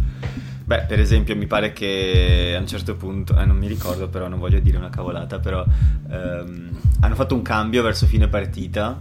[0.66, 4.28] Beh, per esempio, mi pare che a un certo punto, eh, non mi ricordo, però
[4.28, 5.62] non voglio dire una cavolata, però
[6.10, 8.98] ehm, hanno fatto un cambio verso fine partita.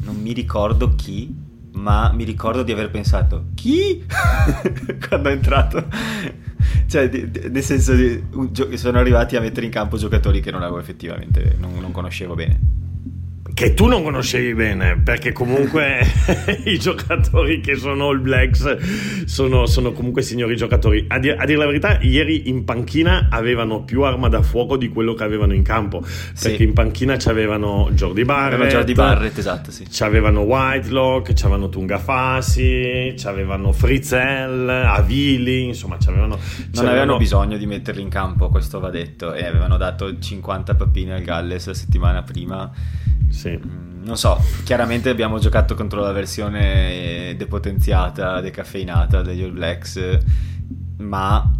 [0.00, 1.32] Non mi ricordo chi,
[1.74, 4.04] ma mi ricordo di aver pensato chi?
[5.08, 5.86] quando è entrato.
[6.88, 8.20] cioè, di, di, nel senso, di,
[8.76, 12.78] sono arrivati a mettere in campo giocatori che non avevo effettivamente, non, non conoscevo bene
[13.58, 15.98] che tu non conoscevi bene, perché comunque
[16.66, 21.06] i giocatori che sono All Blacks sono, sono comunque signori giocatori.
[21.08, 24.88] A, dir, a, dire la verità, ieri in panchina avevano più arma da fuoco di
[24.88, 26.62] quello che avevano in campo, perché sì.
[26.62, 29.88] in panchina c'avevano Jordi Barrett, Jordi Barrett esatto, sì.
[29.90, 36.36] c'avevano Whitelock, c'avevano Tunga Fasi, c'avevano Frizell, Avili, insomma c'avevano...
[36.36, 36.38] Non
[36.70, 36.96] c'avevano...
[36.96, 41.22] avevano bisogno di metterli in campo, questo va detto, e avevano dato 50 pappine al
[41.22, 42.70] Galles la settimana prima
[43.30, 43.47] sì.
[43.56, 50.18] Mm, non so, chiaramente abbiamo giocato contro la versione depotenziata, decaffeinata degli All Blacks,
[50.98, 51.52] ma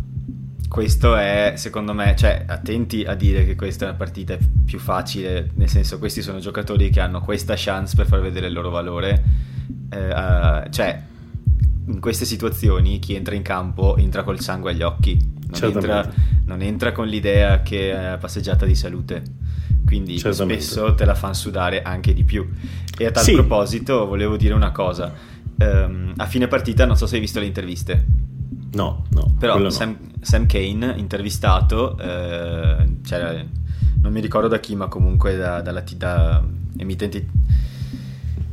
[0.68, 5.50] questo è, secondo me, cioè, attenti a dire che questa è una partita più facile,
[5.54, 9.22] nel senso, questi sono giocatori che hanno questa chance per far vedere il loro valore.
[9.90, 11.02] Eh, cioè,
[11.86, 16.12] in queste situazioni chi entra in campo entra col sangue agli occhi, non, entra,
[16.44, 19.22] non entra, con l'idea che è passeggiata di salute
[19.88, 22.46] quindi spesso te la fanno sudare anche di più.
[22.96, 23.32] E a tal sì.
[23.32, 25.10] proposito volevo dire una cosa,
[25.56, 28.04] um, a fine partita non so se hai visto le interviste.
[28.72, 29.34] No, no.
[29.38, 30.08] Però Sam, no.
[30.20, 32.86] Sam, Kane, intervistato, eh,
[34.02, 36.44] non mi ricordo da chi, ma comunque da, dalla, da
[36.76, 37.56] emittenti...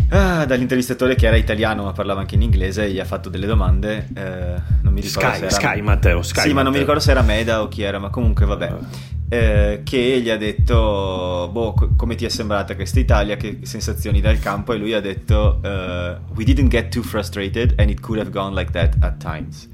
[0.08, 4.08] Ah, dall'intervistatore che era italiano ma parlava anche in inglese gli ha fatto delle domande
[4.13, 5.50] eh, non mi ricordo Sky, se era...
[5.50, 6.54] Sky Matteo Sky sì Matteo.
[6.54, 9.82] ma non mi ricordo se era Meda o chi era ma comunque vabbè uh eh,
[9.84, 14.74] che gli ha detto boh, come ti è sembrata questa Italia, che sensazioni dal campo?
[14.74, 18.54] E lui ha detto uh, we didn't get too frustrated and it could have gone
[18.54, 19.70] like that at times.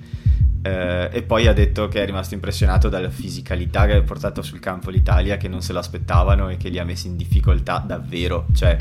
[0.64, 4.60] Uh, e poi ha detto che è rimasto impressionato dalla fisicalità che ha portato sul
[4.60, 8.78] campo l'Italia, che non se l'aspettavano e che li ha messi in difficoltà davvero, cioè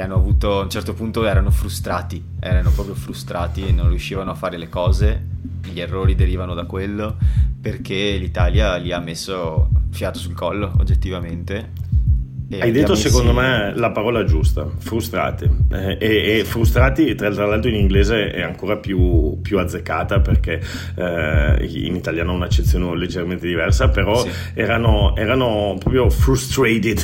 [0.00, 4.30] che hanno avuto a un certo punto erano frustrati, erano proprio frustrati e non riuscivano
[4.30, 5.26] a fare le cose,
[5.62, 7.18] gli errori derivano da quello,
[7.60, 11.72] perché l'Italia li ha messo fiato sul collo, oggettivamente.
[12.58, 15.48] Hai detto secondo me la parola giusta, frustrati.
[15.70, 20.60] Eh, e, e, frustrati tra, tra, l'altro in inglese è ancora più, più azzeccata perché
[20.96, 24.30] eh, in italiano ha un'accezione leggermente diversa, però sì.
[24.54, 26.98] erano, erano, proprio frustrated.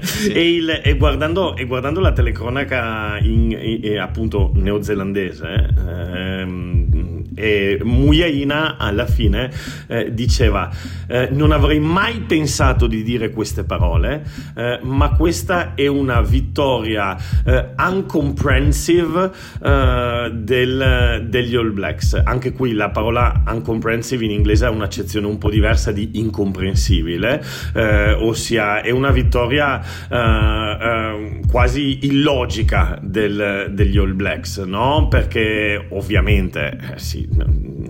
[0.00, 0.32] Sì.
[0.32, 7.05] e, il, e, guardando, e, guardando, la telecronaca in, in, appunto neozelandese, ehm,
[7.36, 9.50] e Muyaina alla fine
[9.88, 10.70] eh, diceva
[11.06, 14.24] eh, non avrei mai pensato di dire queste parole
[14.56, 19.30] eh, ma questa è una vittoria eh, uncomprehensive
[19.62, 25.36] eh, del, degli All Blacks anche qui la parola uncomprehensive in inglese ha un'accezione un
[25.36, 27.44] po' diversa di incomprensibile
[27.74, 29.84] eh, ossia è una vittoria
[31.46, 35.08] quasi illogica del, degli All Blacks no?
[35.08, 37.25] perché ovviamente sì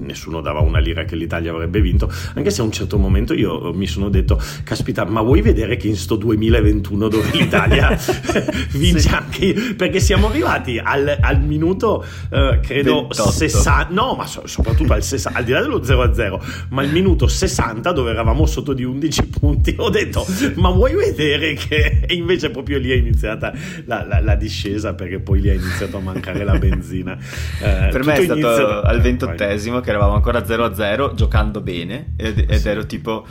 [0.07, 3.73] nessuno dava una lira che l'Italia avrebbe vinto, anche se a un certo momento io
[3.73, 7.97] mi sono detto, caspita, ma vuoi vedere che in sto 2021 dove l'Italia
[8.73, 9.09] vince sì.
[9.09, 15.03] anche, perché siamo arrivati al, al minuto, eh, credo, 60, no, ma so, soprattutto al
[15.03, 19.27] 60, al di là dello 0-0, ma al minuto 60 dove eravamo sotto di 11
[19.27, 21.95] punti, ho detto, ma vuoi vedere che...
[22.07, 23.53] E invece proprio lì è iniziata
[23.87, 27.19] la, la, la discesa perché poi lì è iniziato a mancare la benzina.
[27.61, 28.83] Eh, per me è stato inizia...
[28.83, 32.69] al 20 ventottesimo che eravamo ancora 0-0 giocando bene ed, ed sì.
[32.69, 33.27] ero tipo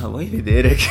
[0.00, 0.86] ma vuoi vedere che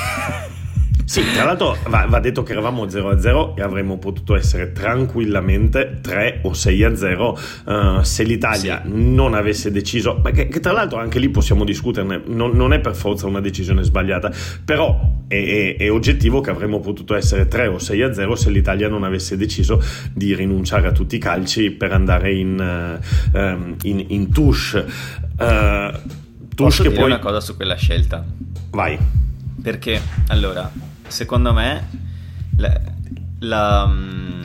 [1.06, 6.39] Sì, tra l'altro va, va, detto che eravamo 0-0 e avremmo potuto essere tranquillamente 3
[6.44, 7.20] o 6-0
[7.66, 8.89] uh, eh, se l'Italia sì.
[8.94, 12.80] non avesse deciso, ma che, che, tra l'altro anche lì possiamo discuterne, non, non, è
[12.80, 14.32] per forza una decisione sbagliata,
[14.63, 19.04] però è, è, è oggettivo che avremmo potuto essere 3 o 6-0 se l'Italia non
[19.04, 23.00] avesse deciso di rinunciare a tutti i calci per andare in,
[23.34, 24.86] uh, in, in touche.
[25.38, 26.22] Uh,
[26.56, 27.06] Posso dire poi...
[27.06, 28.24] una cosa su quella scelta?
[28.70, 28.98] Vai.
[29.62, 30.70] Perché, allora,
[31.08, 31.88] secondo me
[32.58, 32.82] la,
[33.39, 34.44] la mm,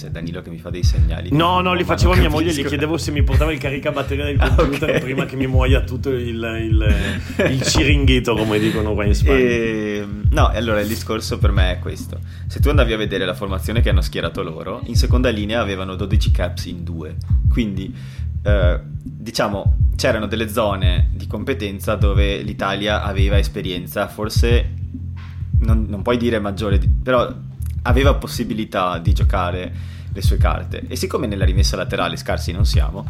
[0.00, 1.28] c'è Danilo che mi fa dei segnali.
[1.30, 4.38] No, no, li facevo a mia moglie, gli chiedevo se mi portava il caricabatteria del
[4.56, 5.00] computer okay.
[5.00, 6.94] prima che mi muoia tutto il, il,
[7.50, 9.38] il ciringhito, come dicono qua in Spagna.
[9.38, 12.18] E, ehm, no, allora il discorso per me è questo.
[12.46, 15.94] Se tu andavi a vedere la formazione che hanno schierato loro, in seconda linea avevano
[15.96, 17.16] 12 caps in due.
[17.50, 17.94] Quindi,
[18.42, 24.78] eh, diciamo, c'erano delle zone di competenza dove l'Italia aveva esperienza, forse
[25.60, 27.32] non, non puoi dire maggiore, però
[27.82, 29.72] aveva possibilità di giocare
[30.12, 30.86] le sue carte.
[30.86, 33.06] E siccome nella rimessa laterale scarsi non siamo,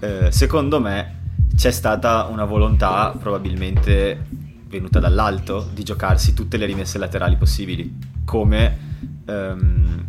[0.00, 1.22] eh, secondo me
[1.54, 8.78] c'è stata una volontà probabilmente venuta dall'alto di giocarsi tutte le rimesse laterali possibili, come
[9.24, 10.04] ehm,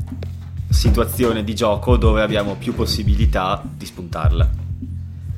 [0.69, 4.63] situazione di gioco dove abbiamo più possibilità di spuntarla.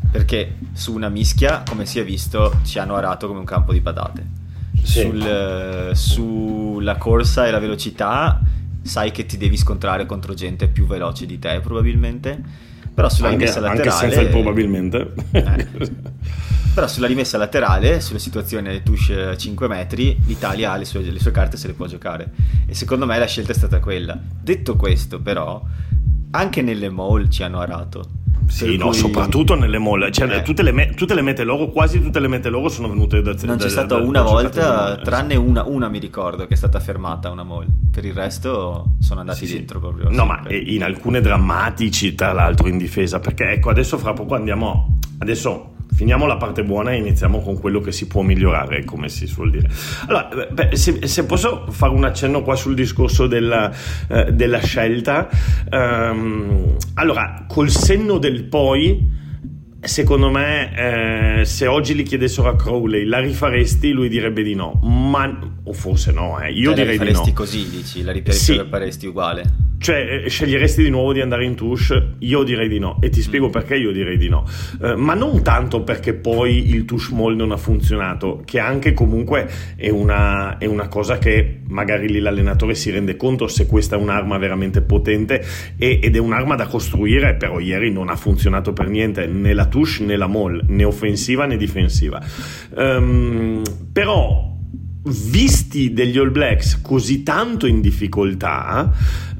[0.09, 3.81] Perché su una mischia, come si è visto, ci hanno arato come un campo di
[3.81, 4.36] patate
[4.83, 5.01] sì.
[5.01, 8.39] sul, sulla corsa e la velocità
[8.81, 12.65] sai che ti devi scontrare contro gente più veloce di te probabilmente.
[12.93, 15.13] Però sulla anche, rimessa laterale anche senza il probabilmente.
[15.31, 15.67] Eh,
[16.73, 21.31] però sulla rimessa laterale sulla situazione touche 5 metri l'Italia ha le sue, le sue
[21.31, 22.31] carte se le può giocare.
[22.65, 24.19] E secondo me la scelta è stata quella.
[24.41, 25.61] Detto questo però
[26.31, 28.16] anche nelle mall ci hanno arato
[28.47, 28.95] sì, no, cui...
[28.95, 30.41] soprattutto nelle mall, cioè, eh.
[30.41, 33.33] tutte, le me- tutte, le mete loro, quasi tutte le mete loro sono venute da
[33.43, 36.57] Non da, c'è stata da, una da volta, tranne una, una mi ricordo che è
[36.57, 37.65] stata fermata una mall.
[37.91, 39.85] Per il resto sono andati sì, dentro sì.
[39.85, 40.09] proprio.
[40.09, 44.99] No, ma in alcune drammatici, tra l'altro, in difesa, perché ecco, adesso fra poco andiamo.
[45.19, 49.27] Adesso finiamo la parte buona e iniziamo con quello che si può migliorare, come si
[49.27, 49.69] suol dire.
[50.07, 53.71] Allora, beh, se, se, posso fare un accenno qua sul discorso della,
[54.07, 55.29] eh, della scelta,
[55.71, 59.25] um, allora, col senno del poi
[59.81, 64.79] secondo me, eh, se oggi gli chiedessero a Crowley la rifaresti, lui direbbe di no.
[64.83, 66.51] Ma, o forse no, eh.
[66.51, 67.03] io cioè, direi di no.
[67.03, 68.03] La rifaresti così, dici?
[68.03, 69.05] La rifaresti sì.
[69.07, 69.65] uguale?
[69.79, 72.15] Cioè, eh, sceglieresti di nuovo di andare in touche?
[72.19, 72.97] Io direi di no.
[73.01, 73.51] E ti spiego mm.
[73.51, 74.43] perché io direi di no.
[74.81, 79.47] Eh, ma non tanto perché poi il touche mall non ha funzionato, che anche comunque
[79.75, 83.99] è una, è una cosa che magari lì l'allenatore si rende conto se questa è
[83.99, 85.43] un'arma veramente potente
[85.77, 90.03] e, ed è un'arma da costruire, però ieri non ha funzionato per niente né touche
[90.03, 92.21] né la mall, né offensiva né difensiva.
[92.75, 94.55] Um, però
[95.07, 98.91] visti degli All Blacks così tanto in difficoltà,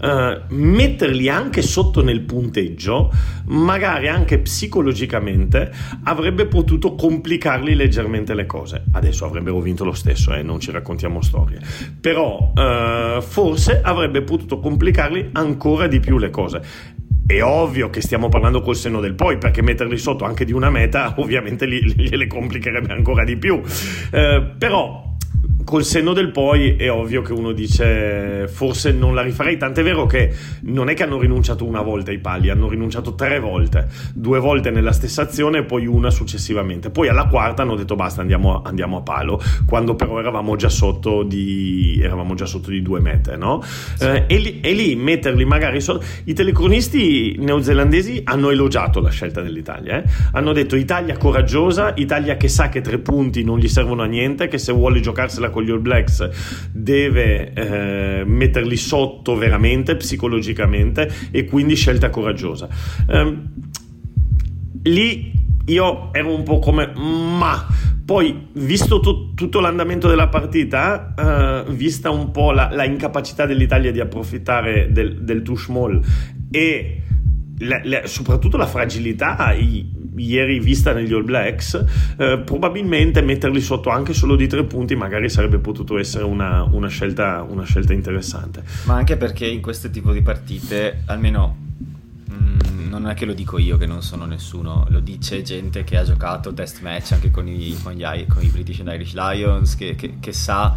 [0.01, 3.11] eh, metterli anche sotto nel punteggio,
[3.45, 5.71] magari anche psicologicamente,
[6.03, 8.83] avrebbe potuto complicarli leggermente le cose.
[8.91, 11.59] Adesso avrebbero vinto lo stesso, eh, non ci raccontiamo storie.
[11.99, 16.61] Però eh, forse avrebbe potuto complicarli ancora di più le cose.
[17.27, 20.69] È ovvio che stiamo parlando col senno del poi, perché metterli sotto anche di una
[20.69, 23.61] meta ovviamente li, gliele complicherebbe ancora di più.
[24.11, 25.06] Eh, però
[25.67, 30.05] col senno del poi è ovvio che uno dice forse non la rifarei, tant'è vero
[30.05, 34.39] che non è che hanno rinunciato una volta ai pali, hanno rinunciato tre volte, due
[34.39, 36.89] volte nella stessa azione e poi una successivamente.
[36.89, 41.23] Poi alla quarta hanno detto basta andiamo, andiamo a palo, quando però eravamo già sotto
[41.23, 43.61] di, eravamo già sotto di due mete, no?
[43.61, 44.05] Sì.
[44.05, 46.05] Eh, e, lì, e, lì, metterli magari sotto...
[46.23, 50.09] I telecronisti neozelandesi hanno elogiato la scelta dell'Italia, eh?
[50.31, 54.47] hanno detto Italia coraggiosa, Italia che sa che tre punti non gli servono a niente,
[54.47, 61.45] che se vuole giocarsela con gli All Blacks deve eh, metterli sotto veramente psicologicamente e
[61.45, 62.67] quindi scelta coraggiosa.
[63.09, 63.37] Eh,
[64.83, 65.33] lì
[65.65, 67.65] io ero un po' come ma
[68.05, 73.91] poi visto tu, tutto l'andamento della partita eh, vista un po' la, la, incapacità dell'Italia
[73.91, 76.01] di approfittare del, del touche mall
[76.51, 77.01] e
[77.59, 81.83] la, la, soprattutto la fragilità i, ieri vista negli All Blacks,
[82.17, 86.87] eh, probabilmente metterli sotto anche solo di tre punti magari sarebbe potuto essere una, una,
[86.87, 88.63] scelta, una scelta interessante.
[88.85, 91.55] Ma anche perché in questo tipo di partite, almeno
[92.31, 95.97] mm, non è che lo dico io che non sono nessuno, lo dice gente che
[95.97, 99.75] ha giocato test match anche con i, con gli, con i British and Irish Lions,
[99.75, 100.75] che, che, che sa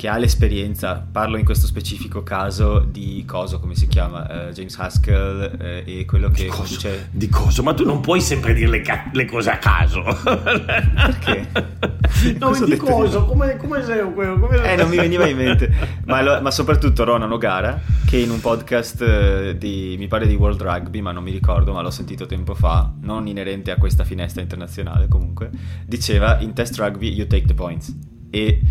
[0.00, 4.74] che ha l'esperienza, parlo in questo specifico caso di Coso, come si chiama, uh, James
[4.78, 7.08] Haskell uh, e quello che di coso, conduce...
[7.10, 10.02] Di coso, ma tu non puoi sempre dire le, ca- le cose a caso.
[10.24, 11.48] Perché?
[12.40, 14.72] no, di coso, come, come sei come...
[14.72, 15.70] Eh, non mi veniva in mente.
[16.06, 20.34] ma, lo, ma, soprattutto Ronan O'Gara, che in un podcast eh, di, mi pare di
[20.34, 24.04] World Rugby, ma non mi ricordo, ma l'ho sentito tempo fa, non inerente a questa
[24.04, 25.50] finestra internazionale comunque,
[25.84, 27.94] diceva in test rugby you take the points.
[28.30, 28.62] E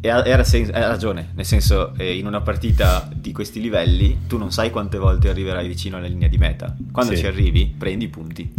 [0.00, 4.52] e ha, sen- ragione, nel senso, eh, in una partita di questi livelli tu non
[4.52, 6.76] sai quante volte arriverai vicino alla linea di meta.
[6.92, 7.20] Quando sì.
[7.20, 8.52] ci arrivi, prendi i punti.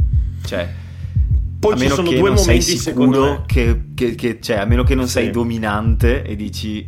[0.43, 0.69] Cioè,
[1.59, 4.65] poi a meno sono che due non momenti sei sicuro che, che, che, cioè, a
[4.65, 5.11] meno che non sì.
[5.13, 6.85] sei dominante e dici,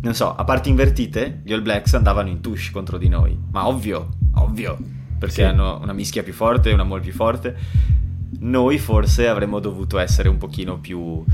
[0.00, 3.38] non so, a parti invertite, gli All Blacks andavano in touche contro di noi.
[3.52, 4.76] Ma ovvio, ovvio,
[5.16, 5.42] perché sì.
[5.42, 7.56] hanno una mischia più forte, una mole più forte.
[8.40, 11.24] Noi forse avremmo dovuto essere un pochino più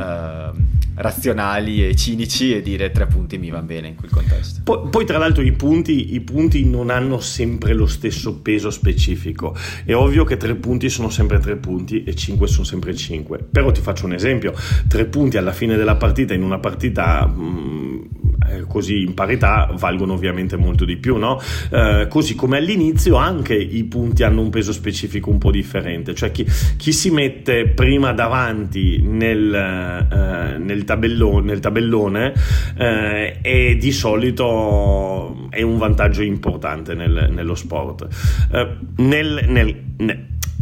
[0.00, 0.58] uh,
[0.94, 4.60] razionali e cinici e dire tre punti mi va bene in quel contesto.
[4.64, 9.56] Poi, poi tra l'altro i punti, i punti, non hanno sempre lo stesso peso specifico.
[9.84, 13.38] È ovvio che tre punti sono sempre tre punti e cinque sono sempre cinque.
[13.38, 14.54] Però ti faccio un esempio,
[14.88, 17.26] tre punti alla fine della partita in una partita...
[17.26, 18.18] Mh,
[18.50, 21.40] eh, così in parità valgono ovviamente molto di più, no?
[21.70, 26.30] Eh, così come all'inizio anche i punti hanno un peso specifico un po' differente, cioè
[26.30, 32.32] chi, chi si mette prima davanti nel, eh, nel, tabellone, nel tabellone
[32.76, 38.06] eh, è di solito è un vantaggio importante nel, nello sport.
[38.52, 39.84] Eh, nel,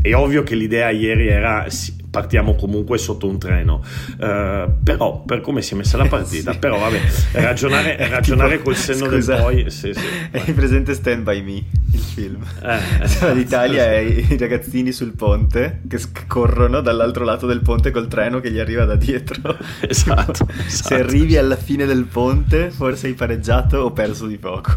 [0.00, 1.66] è ovvio che l'idea ieri era
[2.10, 3.82] partiamo comunque sotto un treno.
[4.18, 6.58] Uh, però, per come si è messa la partita, sì.
[6.58, 7.00] però vabbè,
[7.32, 9.70] ragionare, ragionare tipo, col senno scusa, del poi.
[9.70, 12.42] Sì, sì, è presente Stand By Me, il film.
[12.62, 18.08] Eh, cioè, L'Italia è i ragazzini sul ponte che corrono dall'altro lato del ponte col
[18.08, 19.56] treno che gli arriva da dietro.
[19.80, 20.46] Esatto.
[20.46, 20.46] esatto.
[20.66, 24.76] Se arrivi alla fine del ponte, forse hai pareggiato o perso di poco.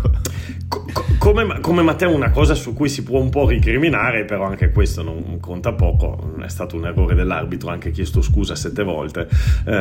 [1.18, 5.04] come, come Matteo, una cosa su cui si può un po' ricriminare, però anche questo
[5.04, 9.28] non conta poco, è stato un errore dell'arbitro, ha anche chiesto scusa sette volte.
[9.66, 9.74] Eh,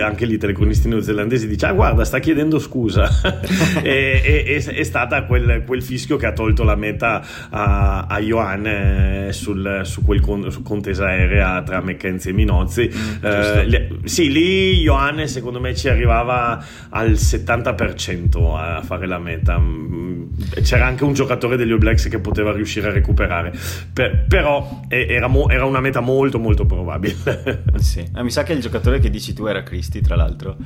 [0.00, 3.08] anche lì telecronisti neozelandesi dice, ah guarda, sta chiedendo scusa.
[3.82, 8.66] e, e, è, stata quel, quel, fischio che ha tolto la meta a, a Johan
[8.66, 12.90] eh, sul, su quel con, su contesa aerea tra McKenzie e Minozzi.
[12.92, 19.58] Mm, eh, sì, lì Johan secondo me ci arrivava al 70% a fare la meta
[19.58, 20.22] mm,
[20.62, 23.52] c'era anche un giocatore degli All Blacks che poteva riuscire a recuperare
[23.92, 28.08] per, però era, mo, era, una meta molto molto probabile sì.
[28.12, 30.56] ah, mi sa che il giocatore che dici tu era Cristi tra l'altro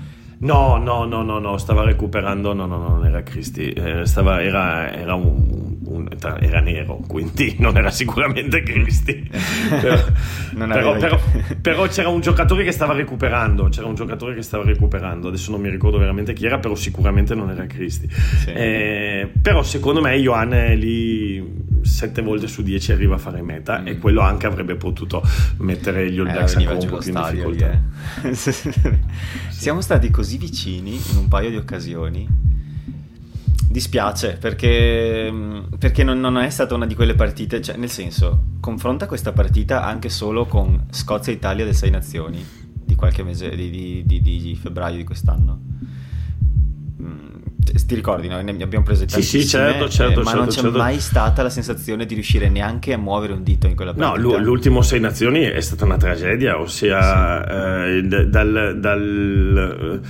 [0.40, 4.92] No, no, no, no, no, stava recuperando, no, no, no non era Cristi, eh, era,
[4.92, 6.08] era, un, un,
[6.40, 9.28] era, nero, quindi non era sicuramente Cristi.
[9.80, 10.04] però,
[10.56, 11.20] però, però,
[11.60, 15.60] però, c'era un giocatore che stava recuperando, c'era un giocatore che stava recuperando, adesso non
[15.60, 18.08] mi ricordo veramente chi era, però sicuramente non era Cristi.
[18.10, 18.50] Sì.
[18.50, 23.86] Eh, però secondo me Ioane lì sette volte su dieci arriva a fare meta mm.
[23.86, 25.22] e quello anche avrebbe potuto
[25.58, 27.80] mettere gli All Blacks eh, ancora un po' più in difficoltà.
[28.22, 28.34] Lì, eh.
[29.48, 32.56] Siamo stati così vicini in un paio di occasioni.
[33.68, 35.32] Dispiace perché,
[35.78, 39.84] perché non, non, è stata una di quelle partite, cioè nel senso, confronta questa partita
[39.84, 44.96] anche solo con Scozia-Italia del Sei Nazioni di qualche mese di, di, di, di febbraio
[44.96, 45.60] di quest'anno
[47.88, 48.38] ti ricordi, no?
[48.40, 50.76] ne abbiamo prese tantissime, sì, sì, certo, certo, eh, ma certo, non c'è certo.
[50.76, 54.28] mai stata la sensazione di riuscire neanche a muovere un dito in quella partita.
[54.28, 58.06] No, l'ultimo Sei Nazioni è stata una tragedia, ossia sì.
[58.06, 60.00] eh, dal, dal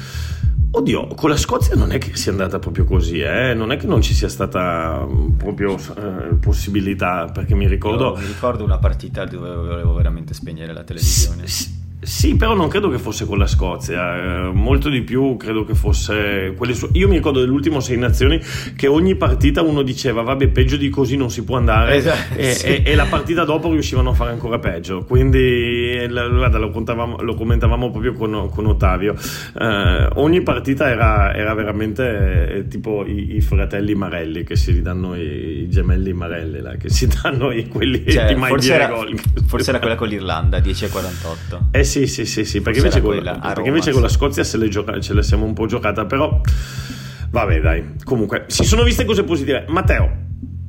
[0.71, 3.55] Oddio, con la Scozia non è che sia andata proprio così, eh?
[3.55, 8.13] non è che non ci sia stata proprio eh, possibilità, perché mi ricordo...
[8.13, 11.47] Io mi ricordo una partita dove volevo veramente spegnere la televisione.
[11.47, 15.65] S- sì, però non credo che fosse con la Scozia, eh, molto di più credo
[15.65, 18.41] che fosse quelle su- Io mi ricordo dell'ultimo Sei Nazioni
[18.77, 22.53] che ogni partita uno diceva vabbè peggio di così non si può andare esatto, e,
[22.55, 22.67] sì.
[22.67, 26.71] e, e, la partita dopo riuscivano a fare ancora peggio, quindi guarda, lo,
[27.21, 29.17] lo, commentavamo proprio con, con Ottavio,
[29.59, 35.17] eh, ogni partita era, era veramente eh, tipo i, i, fratelli Marelli che si danno
[35.17, 38.87] i, i gemelli Marelli, là, che si danno i, quelli cioè, di mai forse era,
[38.87, 39.19] gol.
[39.47, 41.69] Forse era quella con l'Irlanda, 10 a 48.
[41.73, 44.59] Eh sì, sì, sì, sì, perché, invece con, perché Roma, invece con, la Scozia se
[44.59, 46.41] le gioca, ce le siamo un po' giocata, però
[47.31, 49.65] vabbè dai, comunque si sono viste cose positive.
[49.69, 50.11] Matteo,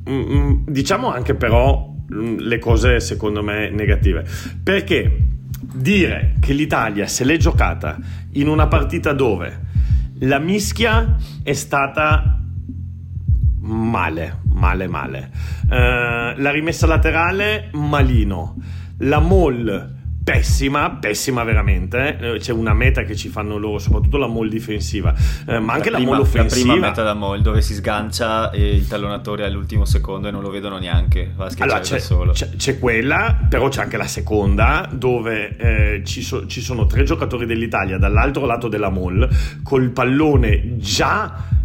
[0.04, 4.24] mh, mm, mm, diciamo anche però mh, mm, le cose secondo me negative,
[4.62, 5.26] perché
[5.74, 7.98] dire che l'Italia se l'è giocata
[8.32, 9.68] in una partita dove
[10.20, 12.40] la mischia è stata
[13.60, 15.30] male, male, male.
[15.64, 18.56] Uh, la rimessa laterale, malino.
[18.98, 22.18] La mall pessima, pessima veramente.
[22.18, 25.14] Eh, c'è una meta che ci fanno loro, soprattutto la mall difensiva,
[25.46, 26.66] eh, ma anche la, prima, la mall offensiva.
[26.66, 30.50] La prima meta da mall dove si sgancia il tallonatore all'ultimo secondo e non lo
[30.50, 32.32] vedono neanche, va a allora, c'è, solo.
[32.32, 37.04] C'è, c'è, quella, però c'è anche la seconda dove eh, ci, so, ci sono tre
[37.04, 39.28] giocatori dell'Italia dall'altro lato della mall
[39.62, 41.58] col pallone già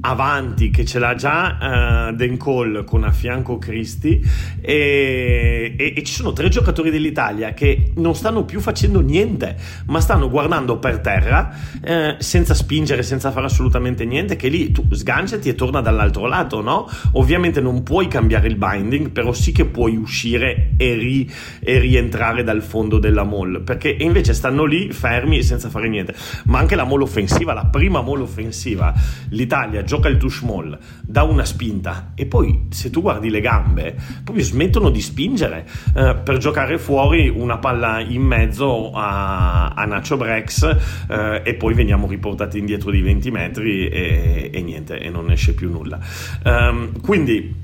[0.00, 4.22] avanti che ce l'ha già uh, Dan Cole con a fianco Cristi
[4.60, 10.00] e, e, e, ci sono tre giocatori dell'Italia che non stanno più facendo niente ma
[10.00, 11.50] stanno guardando per terra
[11.82, 16.60] eh, senza spingere senza fare assolutamente niente che lì tu sganciati e torna dall'altro lato
[16.60, 16.88] no?
[17.12, 21.30] ovviamente non puoi cambiare il binding però sì che puoi uscire e, ri,
[21.60, 26.58] e rientrare dal fondo della mall perché invece stanno lì fermi senza fare niente ma
[26.58, 28.94] anche la mall offensiva la prima mall offensiva
[29.30, 33.96] l'Italia gioca il touch mall, dà una spinta e poi se tu guardi le gambe
[34.22, 35.66] proprio smettono di spingere
[35.96, 40.76] eh, per giocare fuori una palla in mezzo a, a Nacho Brex
[41.08, 45.54] eh, e poi veniamo riportati indietro di 20 metri e, e niente e non esce
[45.54, 45.98] più nulla.
[46.44, 47.54] Um, quindi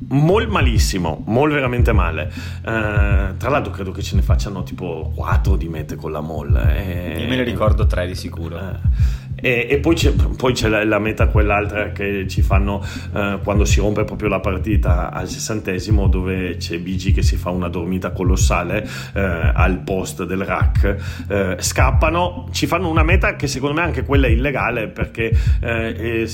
[0.00, 2.30] Mol malissimo, mol veramente male.
[2.60, 6.54] Uh, tra l'altro credo che ce ne facciano tipo 4 di mete con la mol.
[6.56, 7.20] Eh.
[7.20, 8.56] Io me ne ricordo 3 di sicuro.
[8.56, 8.76] Uh,
[9.40, 13.64] e, e poi, c'è, poi, c'è, la, la, meta, quell'altra che ci fanno uh, quando
[13.64, 18.12] si rompe proprio la partita al sessantesimo, dove c'è BG che si fa una dormita
[18.12, 21.56] colossale al post del rack.
[21.60, 26.24] scappano, ci fanno una meta che secondo me anche quella è illegale perché è,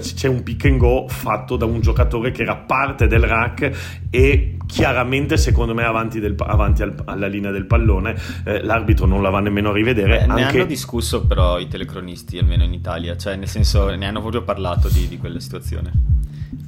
[0.00, 4.06] c'è un pick and go fatto da un giocatore che era parte parte del rack
[4.10, 8.14] e chiaramente secondo me avanti, del, avanti al, alla linea del pallone
[8.44, 12.38] eh, l'arbitro non la va nemmeno a rivedere Beh, ne hanno discusso però i telecronisti
[12.38, 15.92] almeno in Italia cioè nel senso ne hanno proprio parlato di, di quella situazione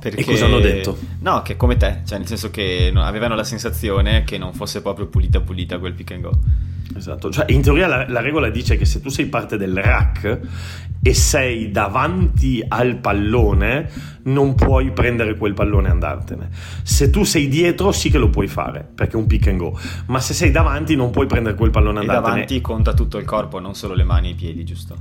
[0.01, 0.97] perché, e cosa hanno detto?
[1.21, 5.07] No, che come te, cioè nel senso che avevano la sensazione che non fosse proprio
[5.07, 6.31] pulita pulita quel pick and go.
[6.97, 10.41] Esatto, cioè in teoria la, la, regola dice che se tu sei parte del rack
[11.03, 13.91] e sei davanti al pallone,
[14.25, 16.49] non puoi prendere quel pallone e andartene.
[16.83, 19.79] Se tu sei dietro, sì che lo puoi fare, perché è un pick and go.
[20.07, 22.27] Ma se sei davanti, non puoi prendere quel pallone e andartene.
[22.27, 24.97] E davanti conta tutto il corpo, non solo le mani e i piedi, giusto?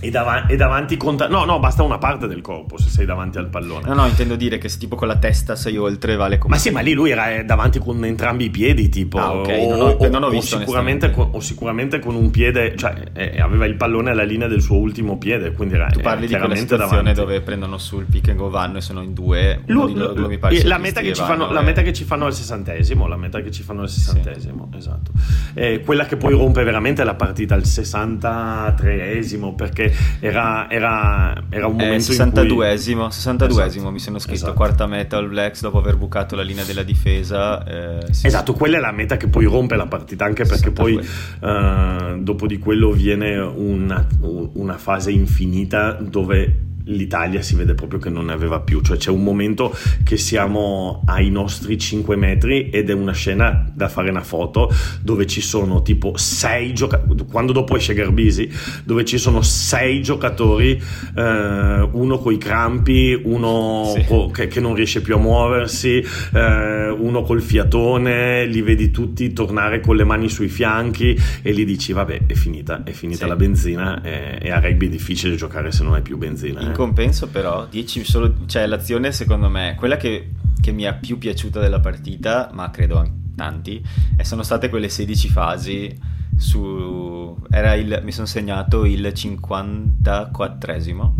[0.00, 1.28] E, dav- e, davanti conta.
[1.28, 3.86] No, no, basta una parte del corpo se sei davanti al pallone.
[3.86, 6.54] No, no, intendo dire che se tipo con la testa sei oltre vale come.
[6.54, 9.18] Ma sì, ma lì lui era eh, davanti con entrambi i piedi, tipo.
[9.18, 9.48] Ah, ok.
[9.48, 10.56] O, non ho, non ho visto.
[10.56, 14.48] O sicuramente, con, o sicuramente, con, un piede, cioè eh, aveva il pallone alla linea
[14.48, 15.52] del suo ultimo piede.
[15.52, 15.88] Quindi era.
[15.88, 17.20] Tu parli di quella situazione davanti.
[17.20, 19.62] dove prendono sul pick and go vanno e sono in due.
[19.66, 23.06] Lui, loro, mi pare la, meta fanno, la meta che ci fanno al sessantesimo.
[23.06, 24.78] La meta che ci fanno al sessantesimo, sì.
[24.78, 25.10] esatto.
[25.52, 29.89] Eh, quella che poi rompe veramente la partita al 63esimo perché
[30.20, 33.08] era era, era, un momento eh, 62esimo, cui...
[33.08, 33.90] 62esimo esatto.
[33.90, 34.54] mi sono scritto, esatto.
[34.54, 37.64] quarta meta All Blacks dopo aver bucato la linea della difesa.
[37.64, 38.26] Eh, sì.
[38.26, 42.46] Esatto, quella è la meta che poi rompe la partita, anche perché poi uh, dopo
[42.46, 48.32] di quello viene una, una fase infinita dove l'Italia si vede proprio che non ne
[48.32, 53.12] aveva più, cioè c'è un momento che siamo ai nostri 5 metri ed è una
[53.12, 54.72] scena da fare una foto
[55.02, 58.50] dove ci sono tipo 6 giocatori, quando dopo esce Garbisi,
[58.84, 60.80] dove ci sono 6 giocatori,
[61.16, 64.04] eh, uno coi crampi, uno sì.
[64.04, 66.04] co- che, che, non riesce più a muoversi,
[66.34, 71.64] eh, uno col fiatone, li vedi tutti tornare con le mani sui fianchi e gli
[71.64, 73.28] dici vabbè è finita, è finita sì.
[73.28, 76.69] la benzina e, e, a rugby è difficile giocare se non hai più benzina.
[76.70, 81.18] Eh compenso però, 10 solo, cioè l'azione secondo me, quella che, che mi è più
[81.18, 83.82] piaciuta della partita, ma credo tanti,
[84.16, 85.98] e sono state quelle 16 fasi
[86.36, 87.36] su...
[87.50, 91.12] Era il, mi sono segnato il 54esimo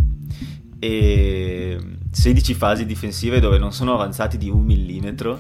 [0.79, 1.79] e
[2.11, 5.39] 16 fasi difensive dove non sono avanzati di un millimetro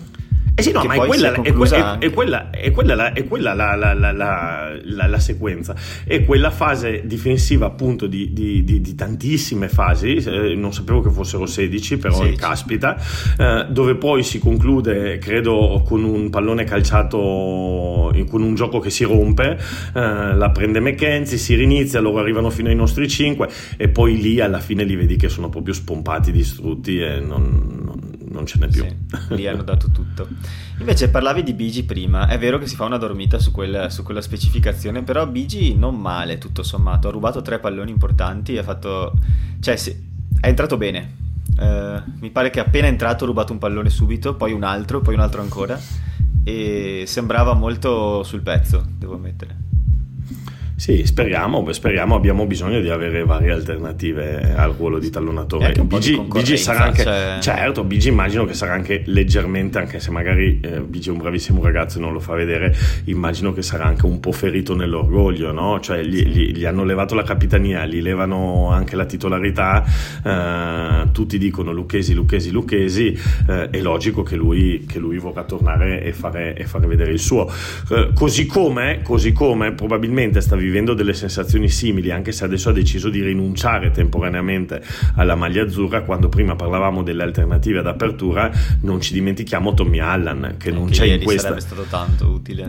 [0.54, 3.54] eh sì, no, ma è quella, è, quella, è, quella, è quella, la, è quella
[3.54, 5.74] la, la, la, la, sequenza.
[6.04, 10.16] È quella fase difensiva, appunto, di, di, di, di tantissime fasi.
[10.16, 12.36] Eh, non sapevo che fossero 16, però 16.
[12.36, 12.96] caspita.
[13.38, 19.04] Eh, dove poi si conclude, credo, con un pallone calciato, con un gioco che si
[19.04, 19.58] rompe.
[19.94, 23.48] Eh, la prende McKenzie, si rinizia, loro arrivano fino ai nostri 5.
[23.76, 28.19] E poi lì alla fine li vedi che sono proprio spompati, distrutti e non, non
[28.30, 28.84] non ce n'è più.
[28.84, 30.28] Sì, lì hanno dato tutto.
[30.78, 34.02] Invece parlavi di Bigi prima, è vero che si fa una dormita su, quel, su
[34.02, 39.12] quella specificazione, però Bigi non male tutto sommato, ha rubato tre palloni importanti, ha fatto...
[39.60, 39.90] cioè sì,
[40.40, 41.18] è entrato bene.
[41.56, 45.14] Uh, mi pare che appena entrato ha rubato un pallone subito, poi un altro, poi
[45.14, 45.78] un altro ancora
[46.42, 49.69] e sembrava molto sul pezzo, devo ammettere.
[50.80, 55.72] Sì, speriamo, speriamo, abbiamo bisogno di avere varie alternative al ruolo di tallonatore.
[55.72, 57.36] BG, BG sarà anche, cioè...
[57.42, 61.62] certo, BG immagino che sarà anche leggermente, anche se magari eh, BG è un bravissimo
[61.62, 62.74] ragazzo e non lo fa vedere,
[63.04, 65.80] immagino che sarà anche un po' ferito nell'orgoglio, no?
[65.80, 69.84] Cioè gli, gli, gli hanno levato la capitania, gli levano anche la titolarità,
[70.24, 76.02] eh, tutti dicono Lucchesi, Lucchesi, Lucchesi, eh, è logico che lui, che lui vorrà tornare
[76.02, 77.52] e fare, e fare vedere il suo.
[77.90, 82.68] Eh, così come, così come probabilmente sta vivendo vivendo delle sensazioni simili, anche se adesso
[82.68, 84.80] ha deciso di rinunciare temporaneamente
[85.16, 88.50] alla maglia azzurra, quando prima parlavamo delle alternative ad apertura,
[88.82, 91.48] non ci dimentichiamo Tommy Allan, che non c'è in questa...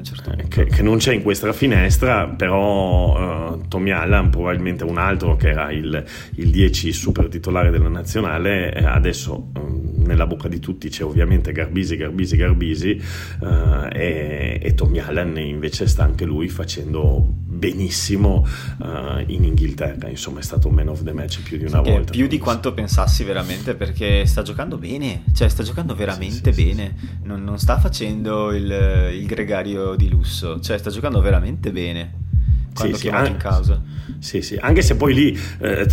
[0.04, 0.48] certo punto.
[0.48, 5.50] Che, che non c'è in questa finestra, però uh, Tommy Allan, probabilmente un altro che
[5.50, 6.04] era il,
[6.36, 11.52] il 10 super titolare della nazionale, eh, adesso um, nella bocca di tutti c'è ovviamente
[11.52, 13.02] Garbisi, Garbisi, Garbisi,
[13.40, 18.46] uh, e, e Tommy Allan invece sta anche lui facendo benissimo
[18.80, 21.90] uh, in Inghilterra, insomma è stato un man of the match più di una sì,
[21.90, 22.12] volta.
[22.12, 26.68] Più di quanto pensassi veramente perché sta giocando bene, cioè sta giocando veramente sì, sì,
[26.68, 32.30] bene, non, non, sta facendo il, il gregario di lusso, cioè sta giocando veramente bene
[32.74, 33.82] quando sì, sì, in causa.
[34.20, 35.86] Sì, sì, anche se poi lì eh,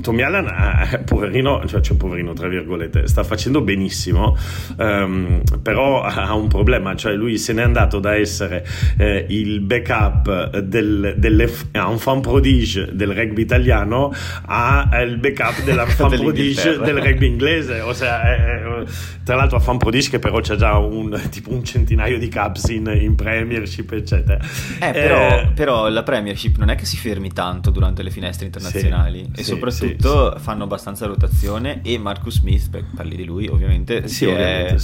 [0.00, 4.36] Tommy Allen, eh, poverino, cioè, cioè, poverino tra virgolette, sta facendo benissimo,
[4.78, 8.66] ehm, però ha un problema, cioè lui se n'è andato da essere
[8.96, 14.12] eh, il backup del, delle, a un fan prodige del rugby italiano
[14.46, 18.84] a il backup della fan prodige del rugby inglese, o sea, eh,
[19.22, 22.68] tra l'altro a fan prodige che però c'è già un, tipo un centinaio di caps
[22.68, 24.38] in, in premiership, eccetera.
[24.80, 28.46] Eh, però, eh, però la Premiership non è che si fermi tanto durante le finestre
[28.46, 33.24] internazionali sì, e sì, soprattutto sì, fanno abbastanza rotazione e Marcus Smith, beh, parli di
[33.24, 34.74] lui ovviamente, si è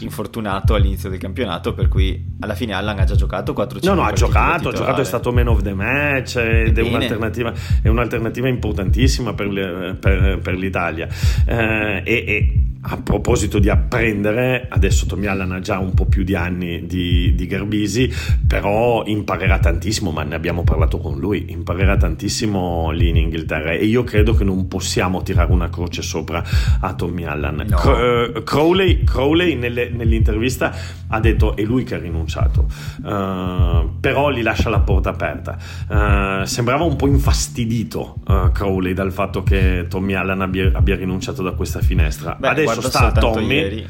[0.00, 4.02] infortunato all'inizio del campionato per cui alla fine Allan ha già giocato 4-5 No, no,
[4.02, 8.48] ha giocato, ha giocato, è stato man of the match ed è un'alternativa, è un'alternativa,
[8.48, 11.08] importantissima per, le, per, per l'Italia.
[11.46, 16.24] Eh, e, e a proposito di apprendere, adesso Tommy Allan ha già un po' più
[16.24, 18.12] di anni di, di Garbisi,
[18.44, 23.84] però imparerà tantissimo, ma ne abbiamo parlato con lui, imparerà tantissimo lì in Inghilterra e
[23.84, 26.42] io credo che non possiamo tirare una croce sopra
[26.80, 27.66] a Tommy Allan.
[27.68, 27.76] No.
[27.76, 30.74] C- Crowley, Crowley nelle, nell'intervista
[31.06, 32.66] ha detto è lui che ha rinunciato,
[33.04, 35.56] uh, però gli lascia la porta aperta.
[35.86, 41.42] Uh, sembrava un po' infastidito uh, Crowley dal fatto che Tommy Allan abbia, abbia rinunciato
[41.42, 42.36] da questa finestra.
[42.38, 43.54] Beh, adesso sta a Tommy.
[43.54, 43.86] Ieri.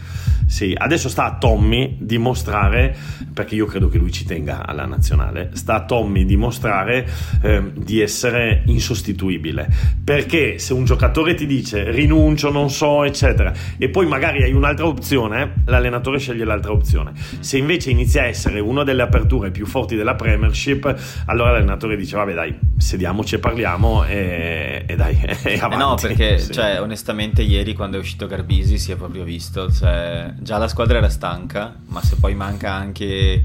[0.53, 2.95] Sì, adesso sta a Tommy dimostrare,
[3.33, 7.09] perché io credo che lui ci tenga alla nazionale, sta a Tommy dimostrare
[7.41, 9.67] eh, di essere insostituibile.
[10.05, 14.87] Perché se un giocatore ti dice rinuncio, non so, eccetera, e poi magari hai un'altra
[14.87, 17.13] opzione, l'allenatore sceglie l'altra opzione.
[17.41, 22.17] Se invece inizia a essere una delle aperture più forti della Premiership, allora l'allenatore dice
[22.17, 25.75] vabbè dai, sediamoci e parliamo e, e dai, e avanti.
[25.75, 26.53] Eh no, perché sì.
[26.53, 30.99] cioè, onestamente ieri quando è uscito Garbisi si è proprio visto, cioè già la squadra
[30.99, 33.45] era stanca, ma se poi manca anche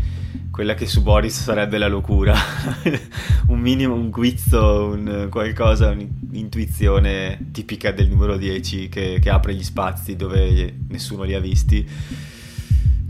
[0.51, 2.35] quella che su Boris sarebbe la locura,
[3.47, 9.63] un minimo, un guizzo, un qualcosa, un'intuizione tipica del numero 10 che, che, apre gli
[9.63, 11.87] spazi dove nessuno li ha visti.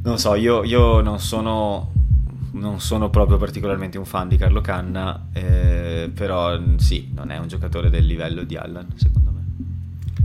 [0.04, 1.94] Non so, io, io non sono
[2.52, 7.48] non sono proprio particolarmente un fan di Carlo Canna, eh, però sì, non è un
[7.48, 9.47] giocatore del livello di Allan, secondo me.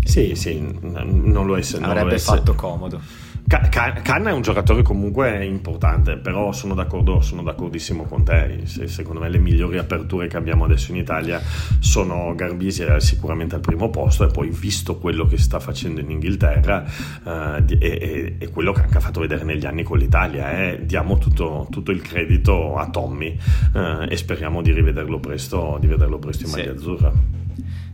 [0.05, 1.63] Sì, sì, non lo è.
[1.81, 3.01] Avrebbe fatto comodo.
[3.45, 8.63] Canna è un giocatore comunque importante, però sono, d'accordo, sono d'accordissimo con te.
[8.65, 11.41] secondo me le migliori aperture che abbiamo adesso in Italia
[11.81, 16.85] sono Garbisi sicuramente al primo posto e poi visto quello che sta facendo in Inghilterra
[17.25, 21.19] eh, e, e, quello che anche ha fatto vedere negli anni con l'Italia, eh, diamo
[21.19, 23.37] tutto, tutto, il credito a Tommy
[23.75, 26.71] eh, e speriamo di rivederlo presto, di vederlo presto in maglia sì.
[26.71, 27.13] azzurra.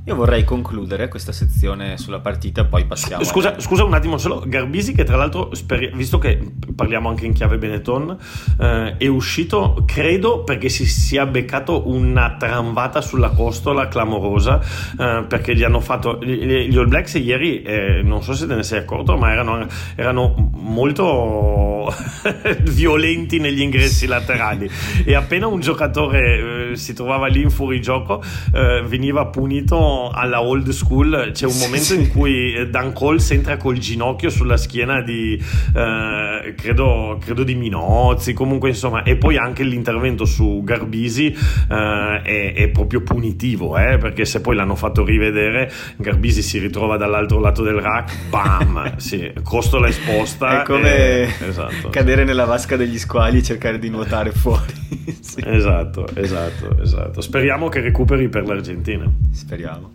[0.08, 3.22] Io vorrei concludere questa sezione sulla partita, poi passiamo.
[3.24, 3.60] Scusa, a...
[3.60, 5.50] scusa un attimo solo, Garbisi che tra l'altro,
[5.92, 6.40] visto che
[6.74, 8.16] parliamo anche in chiave Benetton,
[8.58, 14.62] eh, è uscito, credo, perché si sia beccato una tramvata sulla costola clamorosa,
[14.98, 16.18] eh, perché gli hanno fatto...
[16.22, 20.52] Gli All Blacks ieri, eh, non so se te ne sei accorto, ma erano, erano
[20.54, 21.92] molto
[22.64, 24.70] violenti negli ingressi laterali
[25.04, 28.22] e appena un giocatore eh, si trovava lì in fuorigioco,
[28.54, 31.30] eh, veniva punito alla old school.
[31.32, 35.34] C'è un momento in cui Dan Cole entra col ginocchio sulla schiena di
[35.74, 38.32] eh, credo, credo, di Minozzi.
[38.32, 44.24] Comunque, insomma, e poi anche l'intervento su Garbisi eh, è, è, proprio punitivo eh, perché
[44.24, 49.88] se poi l'hanno fatto rivedere, Garbisi si ritrova dall'altro lato del rack, bam, sì, costola
[49.88, 50.62] esposta.
[50.62, 51.32] È come e...
[51.48, 51.88] esatto.
[51.90, 54.72] cadere nella vasca degli squali e cercare di nuotare fuori.
[55.20, 55.42] sì.
[55.44, 57.20] Esatto, esatto, esatto.
[57.20, 59.10] Speriamo che recuperi per l'Argentina.
[59.32, 59.87] Speriamo.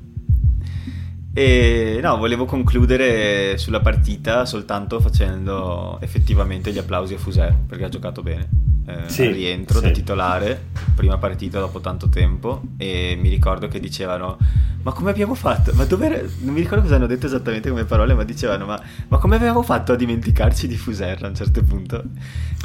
[1.36, 7.89] E no, volevo concludere sulla partita soltanto facendo effettivamente gli applausi a Fuser perché ha
[7.89, 8.47] giocato bene.
[8.86, 9.86] Eh, sì, rientro sì.
[9.86, 10.61] da titolare,
[10.95, 14.38] prima partita dopo tanto tempo e mi ricordo che dicevano
[14.84, 15.71] ma come abbiamo fatto?
[15.75, 19.17] Ma dove Non mi ricordo cosa hanno detto esattamente come parole, ma dicevano ma, ma
[19.17, 22.03] come abbiamo fatto a dimenticarci di Fuser a un certo punto?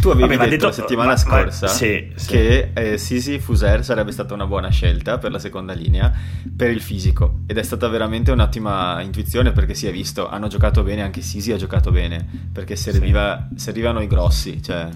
[0.00, 4.10] Tu avevi Vabbè, detto, la settimana ma, scorsa ma, sì, che eh, Sisi Fuser sarebbe
[4.10, 6.12] stata una buona scelta per la seconda linea
[6.56, 10.82] per il fisico ed è stata veramente un'ottima intuizione perché si è visto, hanno giocato
[10.82, 14.88] bene, anche Sisi ha giocato bene perché serviva, servivano i grossi, cioè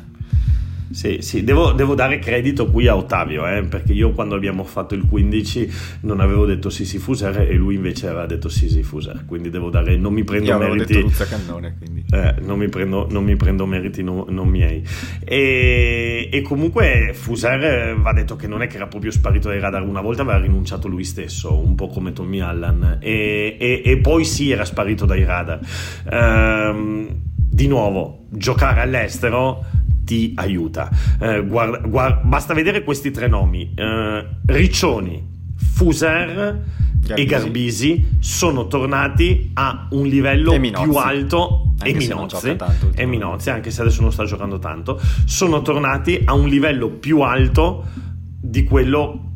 [0.92, 4.94] sì, sì, devo, devo, dare credito qui a Ottavio, eh, perché io quando abbiamo fatto
[4.94, 5.72] il 15
[6.02, 9.96] non avevo detto Sisi Fuser e lui invece aveva detto Sisi Fuser, quindi devo dare,
[9.96, 10.94] non mi prendo io meriti...
[10.94, 12.04] Detto Luzza Cannone, quindi.
[12.10, 14.86] Eh, non, mi prendo, non, mi prendo, meriti no, non miei.
[15.24, 19.82] E, e, comunque Fuser va detto che non è che era proprio sparito dai radar,
[19.86, 24.24] una volta aveva rinunciato lui stesso, un po' come Tommy Allan, e, e, e poi
[24.24, 25.60] sì era sparito dai radar.
[26.10, 29.64] Ehm, di nuovo, giocare all'estero
[30.04, 30.90] ti aiuta.
[31.20, 35.24] Eh, guarda, guarda, basta vedere questi tre nomi: eh, Riccioni,
[35.56, 36.64] Fuser
[37.02, 37.20] Garbisi.
[37.20, 41.66] e Garbisi sono tornati a un livello più alto.
[41.78, 42.56] Anche e Minozzi,
[42.94, 47.22] e Minozzi, anche se adesso non sta giocando tanto, sono tornati a un livello più
[47.22, 47.84] alto
[48.40, 49.31] di quello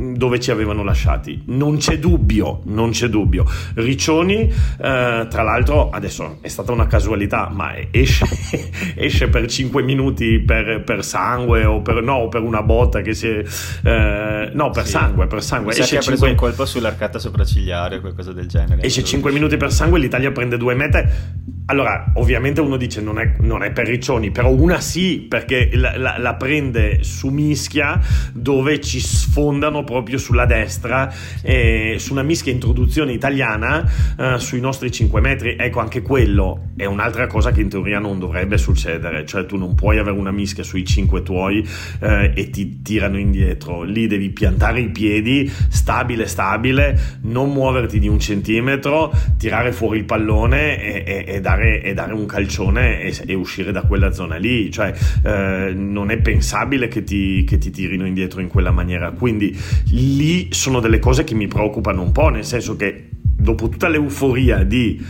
[0.00, 1.42] dove ci avevano lasciati.
[1.46, 3.44] Non c'è dubbio, non c'è dubbio.
[3.74, 8.24] Riccioni, eh, tra l'altro, adesso è stata una casualità, ma esce,
[8.96, 13.28] esce per 5 minuti per, per, sangue o per, no, per una botta che si
[13.28, 13.44] è...
[13.82, 14.90] Eh, no, per sì.
[14.90, 15.72] sangue, per sangue.
[15.72, 16.28] esce che ha preso 5...
[16.28, 18.82] un colpo sull'arcata sopracigliare o qualcosa del genere.
[18.82, 21.58] Esce 5 minuti per sangue, l'Italia prende due mete.
[21.70, 25.96] Allora, ovviamente uno dice non è, non è per Riccioni, però una sì, perché la,
[25.96, 28.00] la, la prende su mischia
[28.32, 31.12] dove ci sfondano proprio sulla destra,
[31.42, 35.54] eh, su una mischia introduzione italiana eh, sui nostri 5 metri.
[35.56, 39.76] Ecco, anche quello è un'altra cosa che in teoria non dovrebbe succedere, cioè tu non
[39.76, 41.64] puoi avere una mischia sui 5 tuoi
[42.00, 48.08] eh, e ti tirano indietro, lì devi piantare i piedi, stabile, stabile, non muoverti di
[48.08, 53.34] un centimetro, tirare fuori il pallone e, e, e, dare, e dare, un calcione e,
[53.34, 54.92] uscire da quella zona lì, cioè
[55.24, 59.56] eh, non è pensabile che ti, che ti tirino indietro in quella maniera, quindi
[59.90, 64.64] lì sono delle cose che mi preoccupano un po', nel senso che dopo tutta l'euforia
[64.64, 65.04] di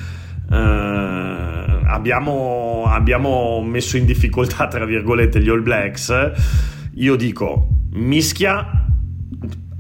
[0.49, 6.33] uh, abbiamo, abbiamo messo in difficoltà, tra virgolette, gli All Blacks,
[6.95, 8.87] io dico mischia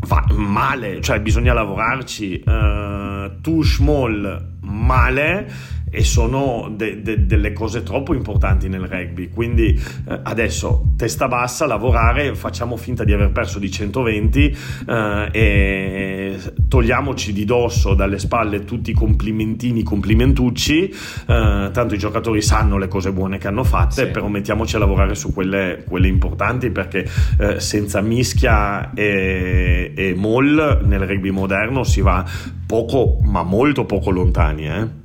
[0.06, 5.52] va male, cioè bisogna lavorarci, uh, too small male
[5.90, 9.28] e sono de- de- delle cose troppo importanti nel rugby.
[9.28, 9.68] Quindi
[10.08, 14.56] eh, adesso testa bassa, lavorare, facciamo finta di aver perso di 120
[14.88, 16.38] eh, e
[16.68, 20.88] togliamoci di dosso dalle spalle tutti i complimentini, complimentucci.
[20.88, 24.10] Eh, tanto i giocatori sanno le cose buone che hanno fatte, sì.
[24.10, 27.06] però mettiamoci a lavorare su quelle, quelle importanti perché
[27.38, 32.24] eh, senza mischia e, e mall nel rugby moderno si va
[32.66, 34.99] poco, ma molto poco lontani.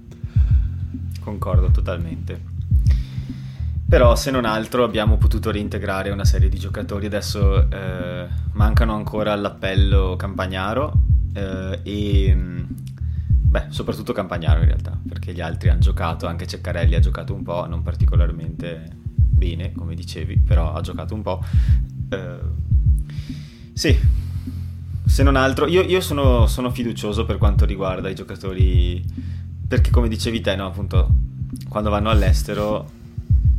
[1.25, 2.39] Concordo totalmente.
[3.89, 9.33] Però se non altro abbiamo potuto reintegrare una serie di giocatori, adesso eh, mancano ancora
[9.33, 10.93] all'appello Campagnaro
[11.33, 12.63] eh, e mm,
[13.41, 17.41] beh, soprattutto Campagnaro in realtà, perché gli altri hanno giocato, anche Ceccarelli ha giocato un
[17.41, 21.43] po', non particolarmente bene, come dicevi, però ha giocato un po'.
[22.09, 22.39] Eh,
[23.73, 23.97] sì,
[25.05, 29.33] se non altro, io, io sono, sono fiducioso per quanto riguarda i giocatori
[29.67, 31.09] perché come dicevi te, no, appunto,
[31.69, 32.89] quando vanno all'estero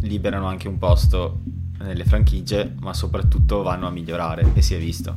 [0.01, 1.41] liberano anche un posto
[1.79, 5.17] nelle franchigie, ma soprattutto vanno a migliorare e si è visto,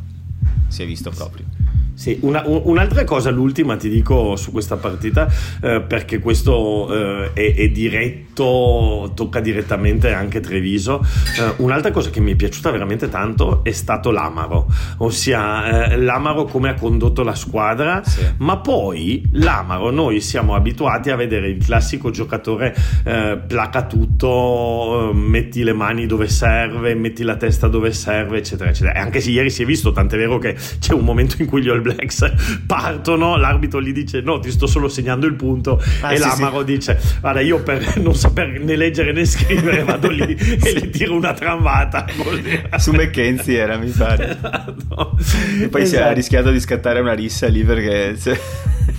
[0.67, 1.58] si è visto proprio.
[1.99, 5.27] Sì, una, un'altra cosa, l'ultima ti dico su questa partita,
[5.61, 11.05] eh, perché questo eh, è, è, diretto, tocca direttamente anche Treviso.
[11.37, 14.67] Eh, un'altra cosa che mi è piaciuta veramente tanto è stato l'Amaro,
[14.99, 18.21] ossia eh, l'Amaro come ha condotto la squadra, sì.
[18.37, 22.73] ma poi l'Amaro noi siamo abituati a vedere il classico giocatore
[23.03, 28.69] eh, placa tutto, eh, metti le mani dove serve, metti la testa dove serve, eccetera,
[28.69, 28.93] eccetera.
[28.93, 31.61] E anche se ieri si è visto, tant'è vero che c'è un momento in cui
[31.61, 32.33] gli All Complex
[32.65, 36.59] partono, l'arbitro gli dice no, ti sto solo segnando il punto ah, e sì, l'Amaro
[36.59, 36.65] sì.
[36.65, 41.15] dice guarda io per non saper né leggere né scrivere vado lì e le tiro
[41.15, 42.05] una tramvata.
[42.77, 44.29] Su McKenzie era mi pare.
[44.29, 45.17] Esatto.
[45.61, 45.85] E poi esatto.
[45.85, 46.13] si è esatto.
[46.13, 48.17] rischiato di scattare una rissa lì perché...
[48.19, 48.39] Cioè...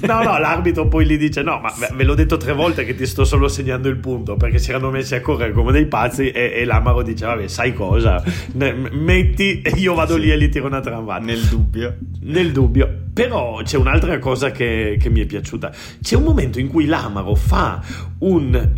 [0.01, 3.07] No, no, l'arbitro poi gli dice: No, ma ve l'ho detto tre volte che ti
[3.07, 6.30] sto solo segnando il punto perché si erano messi a correre come dei pazzi.
[6.30, 8.22] E, e l'Amaro dice: Vabbè, sai cosa?
[8.55, 10.20] metti e io vado sì.
[10.20, 11.24] lì e gli tiro una tramvata.
[11.24, 11.96] Nel dubbio.
[12.22, 13.09] Nel dubbio.
[13.12, 15.72] Però c'è un'altra cosa che, che, mi è piaciuta.
[16.01, 17.82] C'è un momento in cui l'Amaro fa
[18.20, 18.72] un,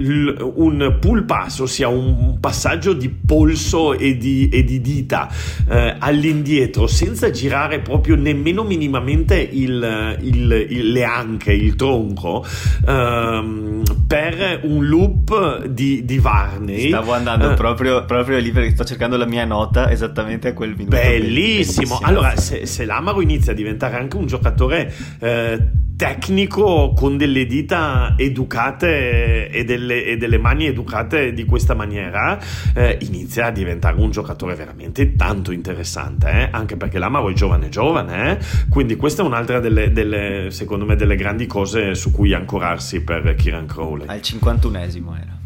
[0.55, 5.31] un pull pass, ossia un passaggio di polso e di, e di dita
[5.69, 12.45] eh, all'indietro senza girare proprio nemmeno minimamente il, il, il, le anche, il tronco,
[12.87, 16.89] ehm, per un loop di, di Varney.
[16.89, 20.71] Stavo andando eh, proprio, proprio, lì perché sto cercando la mia nota esattamente a quel
[20.71, 20.97] minuto.
[20.97, 21.99] Bellissimo.
[22.03, 25.59] Allora, se, se l'Amaro inizia a diventare anche un giocatore eh,
[26.03, 32.41] tecnico con delle dita educate e delle, e delle mani educate di questa maniera,
[32.75, 36.49] eh, inizia a diventare un giocatore veramente tanto interessante, eh?
[36.51, 38.39] anche perché l'Amaro è giovane giovane, eh?
[38.69, 43.37] quindi questa è un'altra delle, delle, secondo me, delle grandi cose su cui ancorarsi per
[43.37, 44.09] Kieran Crowley.
[44.09, 45.39] Al 51esimo era.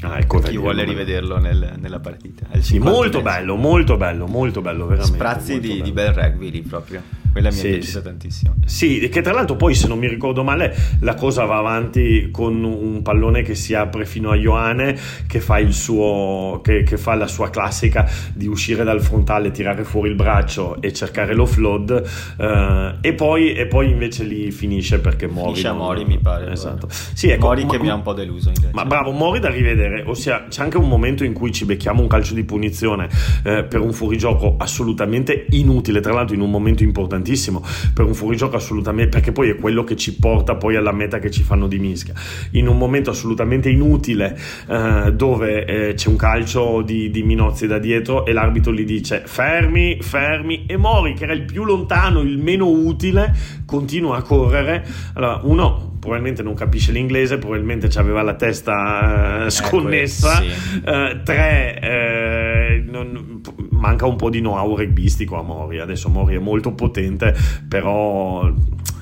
[0.00, 2.46] Ah, ecco, chi vuole rivederlo nel, nella partita.
[2.60, 5.18] Sì, molto bello, molto bello, molto bello, veramente.
[5.18, 7.02] Sprazzi di, di, bel rugby lì proprio.
[7.34, 8.04] Quella mi sì, è piaciuta sì.
[8.04, 8.54] tantissimo.
[8.64, 12.62] Sì, che tra l'altro poi, se non mi ricordo male, la cosa va avanti con
[12.62, 17.16] un pallone che si apre fino a Ioane, che fa, il suo, che, che fa
[17.16, 22.04] la sua classica di uscire dal frontale, tirare fuori il braccio e cercare l'offload.
[22.38, 25.46] Eh, e, poi, e poi invece lì finisce perché Mori.
[25.46, 26.52] Finisce a Mori, mi pare.
[26.52, 26.86] Esatto.
[26.88, 28.50] Sì, ecco, Mori che ma, mi ha un po' deluso.
[28.50, 28.70] Invece.
[28.72, 30.04] Ma bravo, Mori da rivedere.
[30.06, 33.08] Ossia, c'è anche un momento in cui ci becchiamo un calcio di punizione
[33.42, 38.14] eh, per un fuorigioco assolutamente inutile, tra l'altro in un momento importante importantissimo per un
[38.14, 41.66] fuorigioco assolutamente perché poi è quello che ci porta poi alla meta che ci fanno
[41.66, 42.14] di mischia.
[42.52, 47.78] In un momento assolutamente inutile eh, dove eh, c'è un calcio di, di, Minozzi da
[47.78, 52.38] dietro e l'arbitro gli dice fermi, fermi e Mori che era il più lontano, il
[52.38, 54.86] meno utile continua a correre.
[55.14, 60.42] Allora uno probabilmente non capisce l'inglese, probabilmente aveva la testa eh, sconnessa.
[60.42, 60.82] Eh, sì.
[60.84, 63.40] eh, tre, eh, non,
[63.70, 65.80] manca un po' di know-how rugbyistico a Mori.
[65.80, 67.34] Adesso Mori è molto potente,
[67.66, 68.52] però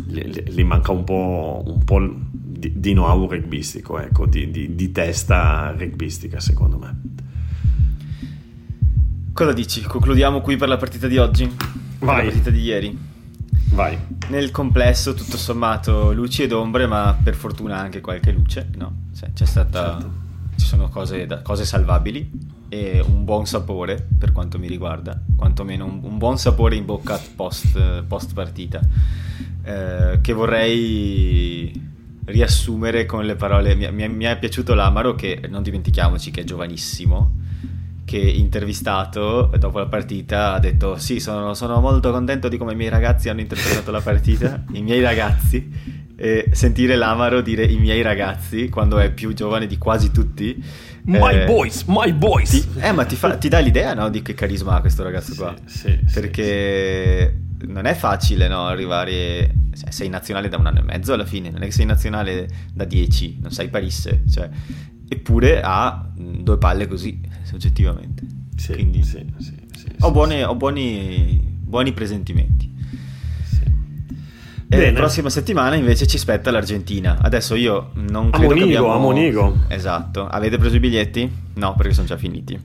[0.07, 1.99] gli manca un po', un po
[2.31, 7.01] di, di, know-how rugbyistico, ecco, di, di, di testa rugbistica, secondo me.
[9.33, 9.83] Cosa dici?
[9.83, 11.51] Concludiamo qui per la partita di oggi?
[11.99, 11.99] Vai.
[11.99, 13.11] Per la partita di ieri.
[13.73, 13.99] Vai.
[14.29, 19.05] Nel complesso, tutto sommato, luci ed ombre, ma per fortuna anche qualche luce, no?
[19.17, 19.93] Cioè, c'è stata...
[19.93, 20.21] Certo.
[20.55, 22.31] Ci sono cose, cose, salvabili
[22.69, 27.19] e un buon sapore, per quanto mi riguarda, quantomeno un, un buon sapore in bocca
[27.35, 28.81] post, post partita,
[29.63, 31.91] eh, che vorrei
[32.27, 33.75] riassumere con le parole...
[33.75, 37.37] Mi, mi, mi è piaciuto l'Amaro, che non dimentichiamoci che è giovanissimo,
[38.13, 42.77] che intervistato dopo la partita ha detto sì sono, sono, molto contento di come i
[42.77, 48.03] miei ragazzi hanno interpretato la partita i miei ragazzi e sentire l'Amaro dire i miei
[48.03, 50.63] ragazzi quando è più giovane di quasi tutti
[51.05, 52.51] my eh, boys my boys.
[52.51, 55.35] ti, eh ma ti, fa, ti dà l'idea no, di che carisma ha questo ragazzo
[55.35, 55.55] qua?
[55.65, 60.81] sì, sì, perché sì, non è facile no, arrivare cioè, sei nazionale da un anno
[60.81, 64.51] e mezzo alla fine non è che sei nazionale da dieci non sai Parisse cioè
[65.13, 67.21] eppure ha due palle così,
[67.53, 68.27] oggettivamente.
[68.57, 69.55] Sì, Quindi sì, sì,
[70.01, 72.71] ho, buone, ho buoni, buoni presentimenti.
[74.69, 77.19] E la prossima settimana invece ci spetta l'Argentina.
[77.21, 78.95] Adesso io non credo Monigo, che abbiamo...
[78.95, 79.65] a Monigo.
[79.69, 80.27] Esatto.
[80.27, 81.31] Avete preso i biglietti?
[81.55, 82.59] No, perché sono già finiti.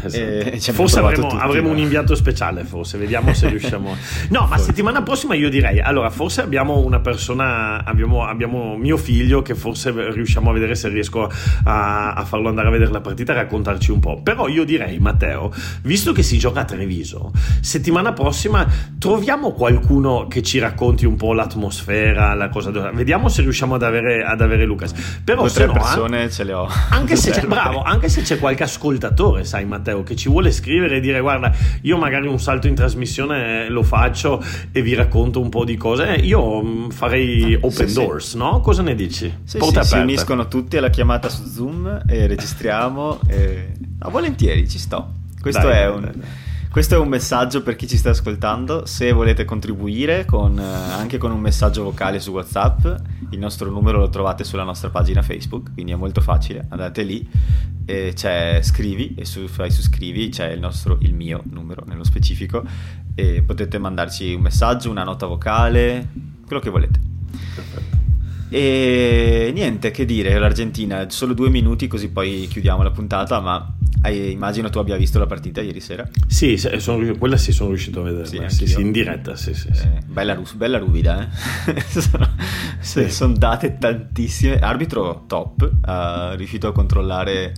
[0.00, 0.72] Esatto.
[0.72, 3.96] forse avremo, tutti, avremo un inviato speciale, forse, vediamo se riusciamo.
[4.28, 9.42] No, ma settimana prossima io direi, allora, forse abbiamo una persona, abbiamo, abbiamo mio figlio
[9.42, 11.30] che forse riusciamo a vedere se riesco
[11.64, 14.20] a, a, farlo andare a vedere la partita e raccontarci un po'.
[14.22, 15.52] Però io direi, Matteo,
[15.82, 18.66] visto che si gioca a Treviso, settimana prossima
[18.98, 22.70] troviamo qualcuno che ci racconti un po' l'atmosfera, la cosa.
[22.70, 24.92] Vediamo se riusciamo ad avere, ad avere Lucas.
[25.24, 26.68] Però Due, se tre no, persone an- ce le ho.
[26.90, 30.50] Anche se c'è, bravo, anche se c'è qualche ascoltatore, sai, Matteo Matteo che ci vuole
[30.50, 31.52] scrivere e dire guarda
[31.82, 34.42] io magari un salto in trasmissione lo faccio
[34.72, 38.36] e vi racconto un po' di cose eh, io mm, farei open sì, doors sì.
[38.36, 38.60] no?
[38.60, 39.32] cosa ne dici?
[39.44, 43.72] Sì, sì, si uniscono tutti alla chiamata su Zoom e registriamo e...
[43.98, 46.12] no, volentieri ci sto questo dai, è dai, un dai,
[46.70, 48.84] questo è un messaggio per chi ci sta ascoltando.
[48.84, 52.86] Se volete contribuire con, eh, anche con un messaggio vocale su WhatsApp,
[53.30, 56.66] il nostro numero lo trovate sulla nostra pagina Facebook, quindi è molto facile.
[56.68, 57.26] Andate lì,
[57.88, 62.04] e c'è scrivi e su, fai su scrivi c'è il, nostro, il mio numero nello
[62.04, 62.62] specifico
[63.14, 66.06] e potete mandarci un messaggio, una nota vocale,
[66.44, 67.00] quello che volete.
[67.54, 67.87] Perfetto.
[68.50, 74.32] E niente, che dire, l'Argentina, solo due minuti così poi chiudiamo la puntata, ma hai,
[74.32, 76.08] immagino tu abbia visto la partita ieri sera.
[76.26, 79.68] Sì, sono, quella sì sono riuscito a vedere, sì, sì, sì, in diretta, sì, sì,
[79.68, 81.80] eh, bella, bella, ruvida, eh?
[81.88, 82.30] sono,
[82.80, 83.10] sì.
[83.10, 84.58] sono date tantissime.
[84.58, 87.52] Arbitro top, ha riuscito a controllare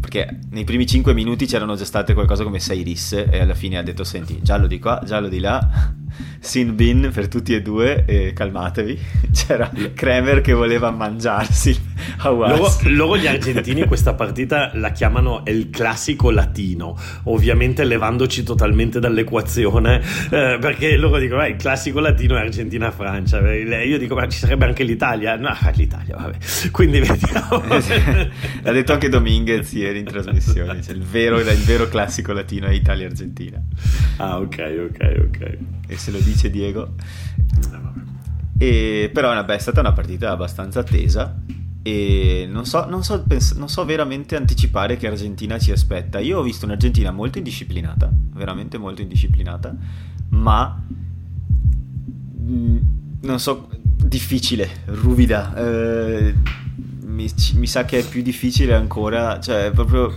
[0.00, 3.78] perché nei primi 5 minuti c'erano già state qualcosa come 6 risse e alla fine
[3.78, 5.92] ha detto senti giallo di qua, giallo di là
[6.40, 8.98] sin bin per tutti e due e calmatevi.
[9.32, 11.88] C'era Kremer che voleva mangiarsi
[12.24, 20.00] loro, loro, gli argentini questa partita la chiamano il classico latino ovviamente levandoci totalmente dall'equazione
[20.30, 23.52] eh, perché loro dicono eh, il classico latino è Argentina-Francia.
[23.52, 25.36] Io dico ma ci sarebbe anche l'Italia?
[25.36, 26.36] No l'Italia vabbè.
[26.70, 27.62] Quindi vediamo.
[28.62, 32.72] L'ha detto anche Dominguez ieri in trasmissione cioè, il, vero, il vero classico latino è
[32.72, 33.62] Italia-Argentina
[34.16, 35.58] ah ok ok ok
[35.88, 36.94] e se lo dice Diego.
[38.58, 41.40] E, però vabbè, è stata una partita abbastanza attesa
[41.82, 46.18] e non so, non, so, pens- non so, veramente anticipare che Argentina ci aspetta.
[46.18, 49.74] Io ho visto un'Argentina molto indisciplinata, veramente molto indisciplinata,
[50.30, 50.84] ma
[52.40, 52.76] mm,
[53.22, 55.54] non so, difficile, ruvida.
[55.56, 56.34] Eh,
[57.08, 60.14] mi, mi, sa che è più difficile ancora, cioè è proprio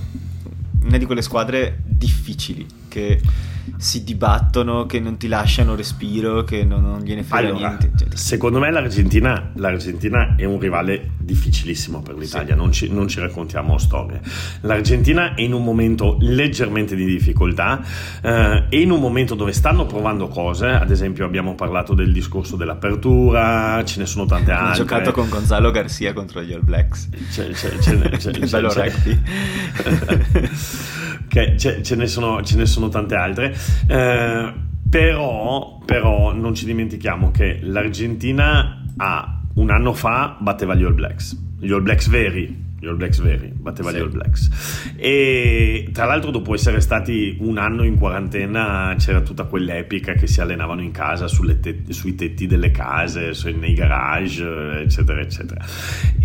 [0.84, 3.20] una di quelle squadre difficili che
[3.78, 7.92] si dibattono, che non ti lasciano respiro, che non, non gliene frega allora, niente.
[7.98, 12.60] Cioè, secondo me l'Argentina, l'Argentina, è un rivale difficilissimo per l'Italia, sì.
[12.60, 14.22] non, ci, non, ci, raccontiamo storie.
[14.62, 17.82] L'Argentina è in un momento leggermente di difficoltà,
[18.22, 22.56] eh, è in un momento dove stanno provando cose, ad esempio abbiamo parlato del discorso
[22.56, 24.72] dell'apertura, ce ne sono tante altre.
[24.72, 27.10] Ho giocato con Gonzalo Garcia contro gli All Blacks.
[27.32, 29.20] C'è, c'è, c'è, c'è, c'è, c'è, bello c'è, rugby.
[31.32, 33.56] che ce, ce, ne sono, ce, ne sono, tante altre.
[33.88, 34.54] Eh,
[34.90, 41.38] però, però non ci dimentichiamo che l'Argentina ha un anno fa batteva gli All Blacks,
[41.58, 43.98] gli All Blacks veri, gli All Blacks veri, batteva sì.
[43.98, 44.94] gli All Blacks.
[44.96, 50.42] E tra l'altro, dopo essere stati un anno in quarantena, c'era tutta quell'epica che si
[50.42, 55.64] allenavano in casa te- sui tetti delle case, nei garage, eccetera, eccetera.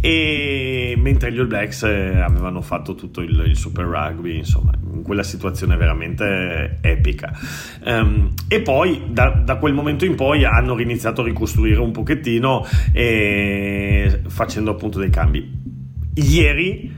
[0.01, 5.03] E mentre gli All Blacks eh, avevano fatto tutto il, il Super Rugby, insomma, in
[5.03, 7.39] quella situazione veramente epica.
[7.85, 12.67] Um, e poi da, da, quel momento in poi hanno riniziato a ricostruire un pochettino
[12.93, 15.65] e facendo appunto dei cambi
[16.17, 16.91] ieri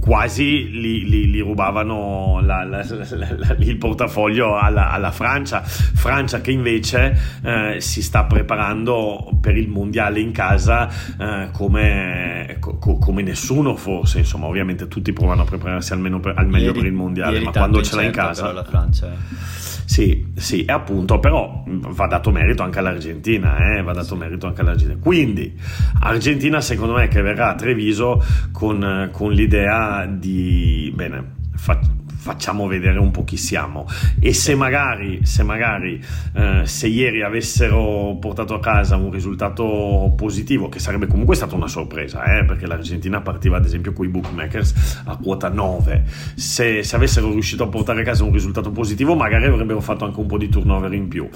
[0.00, 6.50] quasi li, li, li rubavano la, la, la, il portafoglio alla, alla, Francia, Francia che
[6.50, 10.88] invece eh, si sta preparando per il mondiale in casa
[11.18, 16.48] eh, come, co, come, nessuno forse, insomma ovviamente tutti provano a prepararsi almeno per, al
[16.48, 18.52] meglio ieri, per il mondiale, ma quando ce l'ha in casa...
[18.52, 19.10] La Francia.
[19.10, 19.62] Eh.
[19.86, 23.82] Sì, sì, appunto, però va dato merito anche all'Argentina, eh?
[23.82, 24.98] va dato merito anche all'Argentina.
[25.00, 25.54] Quindi,
[26.00, 31.78] Argentina secondo me che verrà a Treviso con, con l'idea di, bene, fa,
[32.24, 33.86] facciamo vedere un po' chi siamo.
[34.18, 36.02] E se magari, se, magari
[36.32, 41.68] eh, se ieri avessero portato a casa un risultato positivo che sarebbe comunque stata una
[41.68, 46.04] sorpresa eh, perché l'Argentina partiva ad esempio con i bookmakers a quota 9
[46.34, 50.18] se, se, avessero riuscito a portare a casa un risultato positivo magari avrebbero fatto anche
[50.18, 51.28] un po' di turnover in più.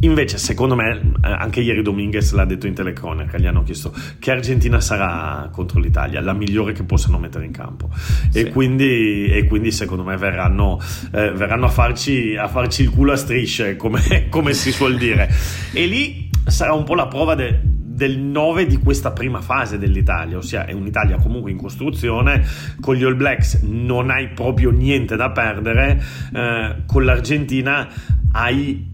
[0.00, 4.32] Invece secondo me eh, anche ieri Dominguez l'ha detto in telecronaca gli hanno chiesto che
[4.32, 7.90] Argentina sarà contro l'Italia la migliore che possano mettere in campo.
[8.30, 8.40] Sì.
[8.40, 10.80] e, quindi, e quindi secondo me verranno,
[11.12, 15.30] eh, verranno a, farci, a, farci, il culo a strisce, come, come si suol dire.
[15.72, 20.38] E lì sarà un po' la prova de, del 9 di questa prima fase dell'Italia,
[20.38, 22.44] ossia è un'Italia comunque in costruzione,
[22.80, 26.02] con gli All Blacks non hai proprio niente da perdere,
[26.32, 27.88] eh, con l'Argentina
[28.32, 28.90] hai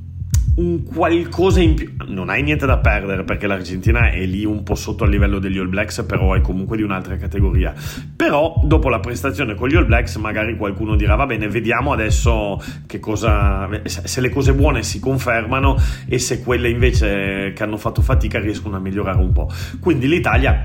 [0.57, 1.95] un qualcosa in più.
[2.07, 5.59] Non hai niente da perdere perché l'Argentina è lì un po' sotto il livello degli
[5.59, 7.75] All Blacks, però è comunque di un'altra categoria.
[8.17, 12.61] Però dopo la prestazione con gli All Blacks, magari qualcuno dirà: Va bene, vediamo adesso
[12.87, 13.69] che cosa.
[13.85, 15.77] se le cose buone si confermano
[16.07, 19.51] e se quelle invece che hanno fatto fatica riescono a migliorare un po'.
[19.81, 20.61] Quindi l'Italia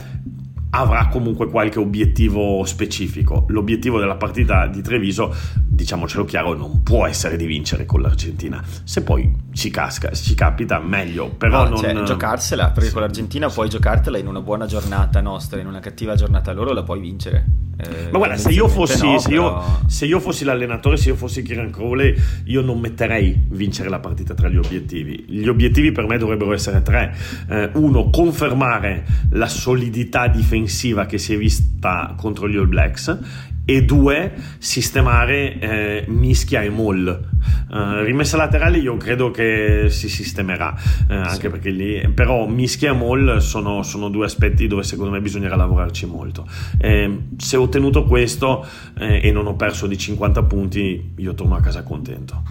[0.75, 3.45] avrà comunque qualche obiettivo specifico.
[3.49, 8.61] L'obiettivo della partita di Treviso, diciamocelo chiaro, non può essere di vincere con l'Argentina.
[8.83, 11.29] Se poi ci casca, ci capita, meglio.
[11.29, 11.77] Però no, non...
[11.77, 12.93] cioè, giocarsela, perché sì.
[12.93, 16.83] con l'Argentina puoi giocartela in una buona giornata nostra, in una cattiva giornata loro la
[16.83, 17.45] puoi vincere.
[17.75, 19.57] Eh, Ma guarda, se io, fossi, no, se, però...
[19.57, 22.15] io, se io, fossi, l'allenatore, se io fossi Kieran Crowley,
[22.45, 25.25] io non metterei vincere la partita tra gli obiettivi.
[25.27, 27.15] Gli obiettivi per me dovrebbero essere tre.
[27.49, 33.85] Eh, uno, confermare la solidità difensiva che si è vista contro gli All Blacks e
[33.85, 37.31] due sistemare eh, mischia e moll.
[37.69, 40.75] Uh, rimessa laterale io credo che si sistemerà
[41.09, 41.49] eh, anche sì.
[41.49, 46.05] perché lì però mischia e moll sono, sono, due aspetti dove secondo me bisognerà lavorarci
[46.05, 46.47] molto.
[46.77, 48.65] Eh, se ho ottenuto questo
[48.97, 52.43] eh, e non ho perso di 50 punti io torno a casa contento.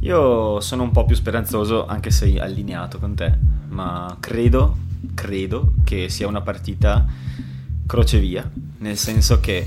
[0.00, 3.36] Io sono un po' più speranzoso anche se allineato con te
[3.68, 7.06] ma credo credo che sia una partita
[7.88, 8.48] crocevia,
[8.80, 9.66] nel senso che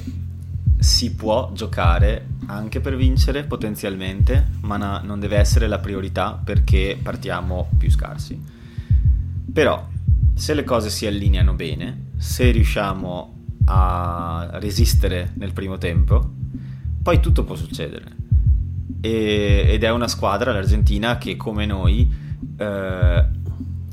[0.77, 6.99] si può giocare anche per vincere potenzialmente, ma na- non deve essere la priorità perché
[7.01, 8.39] partiamo più scarsi.
[9.51, 9.87] Però
[10.35, 16.31] se le cose si allineano bene, se riusciamo a resistere nel primo tempo,
[17.01, 18.05] poi tutto può succedere.
[19.01, 22.07] E- ed è una squadra, l'Argentina, che come noi
[22.57, 23.25] eh,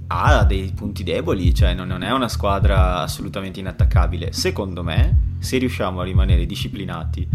[0.08, 4.32] ha dei punti deboli, cioè non, non è una squadra assolutamente inattaccabile.
[4.32, 7.28] Secondo me, se riusciamo a rimanere disciplinati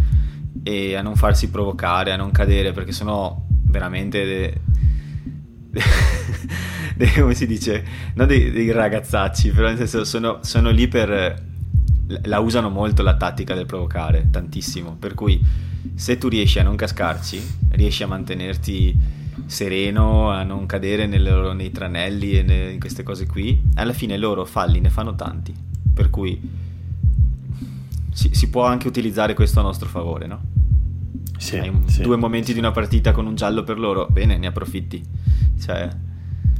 [0.63, 4.26] e a non farsi provocare, a non cadere, perché sennò veramente...
[4.26, 4.61] De...
[6.95, 7.11] De...
[7.19, 7.84] come si dice?
[8.15, 11.51] Non dei, dei, ragazzacci, però nel senso sono, sono lì per...
[12.24, 14.95] La usano molto la tattica del provocare, tantissimo.
[14.97, 15.41] Per cui
[15.95, 21.71] se tu riesci a non cascarci, riesci a mantenerti sereno, a non cadere nel, nei
[21.71, 25.53] tranelli e ne, in queste cose qui, alla fine loro falli ne fanno tanti,
[25.93, 26.39] per cui
[28.11, 30.41] si, si può anche utilizzare questo a nostro favore, no?
[31.38, 32.53] Sì, Hai sì, due momenti sì.
[32.53, 35.03] di una partita con un giallo per loro, bene, ne approfitti.
[35.59, 35.89] Cioè,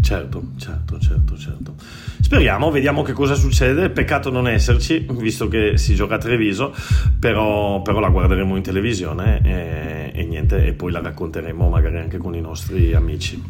[0.04, 1.76] Certo, certo, certo, certo.
[2.20, 3.90] Speriamo, vediamo che cosa succede.
[3.90, 6.76] Peccato non esserci, visto che si gioca a Treviso,
[7.18, 12.18] però, però la guarderemo in televisione e, e, niente, e poi la racconteremo magari anche
[12.18, 13.42] con i nostri amici.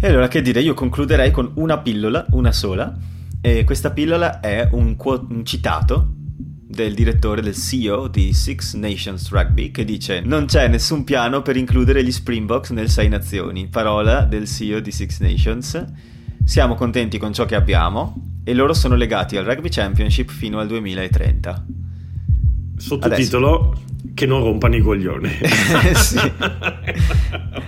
[0.00, 2.96] E allora che dire, io concluderei con una pillola, una sola,
[3.42, 6.14] e questa pillola è un, un citato
[6.70, 11.56] del direttore, del CEO di Six Nations Rugby, che dice non c'è nessun piano per
[11.56, 13.66] includere gli Springboks nel Sei Nazioni.
[13.66, 15.84] Parola del CEO di Six Nations.
[16.44, 20.68] Siamo contenti con ciò che abbiamo e loro sono legati al Rugby Championship fino al
[20.68, 21.66] 2030.
[22.76, 23.74] Sottotitolo
[24.14, 25.28] che non rompano i coglioni.
[25.96, 26.18] sì.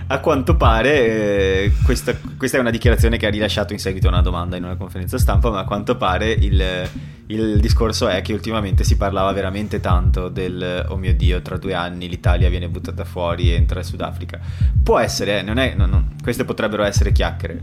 [0.07, 4.11] A quanto pare, eh, questa, questa, è una dichiarazione che ha rilasciato in seguito a
[4.11, 6.88] una domanda in una conferenza stampa, ma a quanto pare il,
[7.33, 11.74] il discorso è che ultimamente si parlava veramente tanto del oh mio dio, tra due
[11.74, 14.41] anni l'Italia viene buttata fuori e entra il Sudafrica.
[14.83, 17.61] Può essere, eh, non è, non, non, queste potrebbero essere chiacchiere,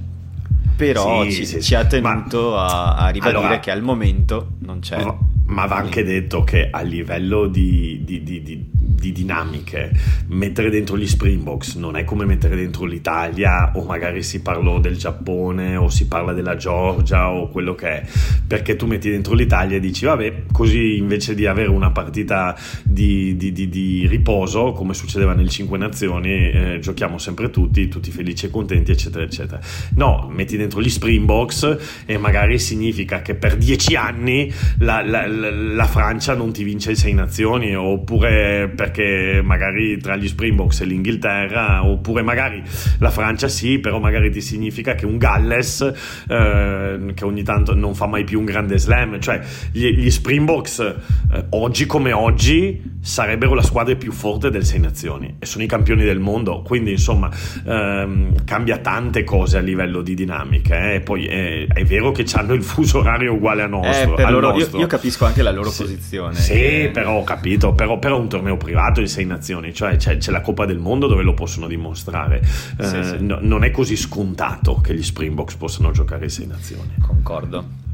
[0.76, 4.53] però sì, ci, sì, ci, ha tenuto ma, a, a, ribadire allora, che al momento
[4.59, 5.03] non c'è.
[5.03, 8.70] Ma, ma va anche detto che a livello di, di, di, di,
[9.00, 9.91] dinamiche.
[10.28, 14.97] Mettere dentro gli Springboks non è come mettere dentro l'Italia o magari si parlò del
[14.97, 18.06] Giappone o si parla della Georgia o quello che è.
[18.45, 24.08] Perché tu metti dentro l'Italia e dici vabbè così invece di avere una partita di,
[24.08, 29.24] riposo come succedeva nel Cinque Nazioni eh, giochiamo sempre tutti tutti felici e contenti eccetera
[29.24, 29.60] eccetera.
[29.95, 35.86] No metti dentro gli Springboks e magari significa che per dieci anni la, la, la
[35.86, 41.85] Francia non ti vince il Sei Nazioni oppure perché magari tra gli Springboks e l'Inghilterra
[41.85, 42.61] oppure magari
[42.99, 45.81] la Francia sì però magari ti significa che un Galles
[46.27, 49.39] eh, che ogni tanto non fa mai più un grande slam cioè
[49.71, 55.35] gli, gli Springboks eh, oggi come oggi sarebbero la squadra più forte del Sei Nazioni
[55.39, 57.29] e sono i campioni del mondo quindi insomma
[57.65, 60.95] ehm, cambia tante cose a livello di dinamiche eh?
[60.95, 64.51] e poi è, è, vero che hanno il fuso orario uguale a nostro, eh, loro,
[64.51, 64.77] nostro.
[64.77, 68.19] Io, io, capisco anche la loro sì, posizione sì però ho capito però, però è
[68.19, 71.34] un torneo privato di Sei Nazioni cioè c'è, c'è, la Coppa del Mondo dove lo
[71.34, 72.41] possono dimostrare
[72.77, 73.17] eh, sì, sì.
[73.19, 77.88] No, non è così scontato che gli Springboks possano giocare in Sei Nazioni concordo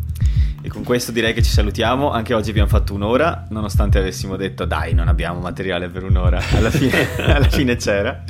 [0.66, 2.10] e con questo direi che ci salutiamo.
[2.10, 6.42] Anche oggi abbiamo fatto un'ora, nonostante avessimo detto dai, non abbiamo materiale per un'ora.
[6.58, 8.24] Alla fine, alla fine c'era.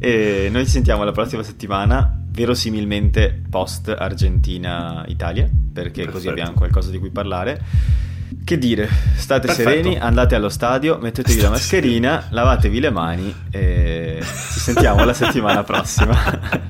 [0.00, 6.10] E noi ci sentiamo la prossima settimana, verosimilmente post Argentina-Italia, perché Perfetto.
[6.10, 7.62] così abbiamo qualcosa di cui parlare.
[8.44, 9.68] Che dire, state Perfetto.
[9.68, 12.34] sereni, andate allo stadio, mettetevi state la mascherina, sereni.
[12.34, 16.14] lavatevi le mani e ci sentiamo la settimana prossima.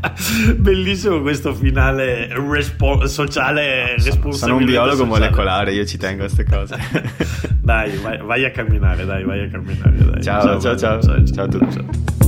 [0.56, 4.36] Bellissimo questo finale respo- sociale responsabile.
[4.36, 5.08] Sono un biologo sociale.
[5.18, 6.76] molecolare, io ci tengo a queste cose.
[7.60, 9.96] dai, vai, vai, a camminare, dai, vai a camminare.
[9.96, 10.22] Dai.
[10.22, 11.72] Ciao, ciao, ciao, ciao, ciao, ciao a tutti.
[11.72, 12.19] Ciao.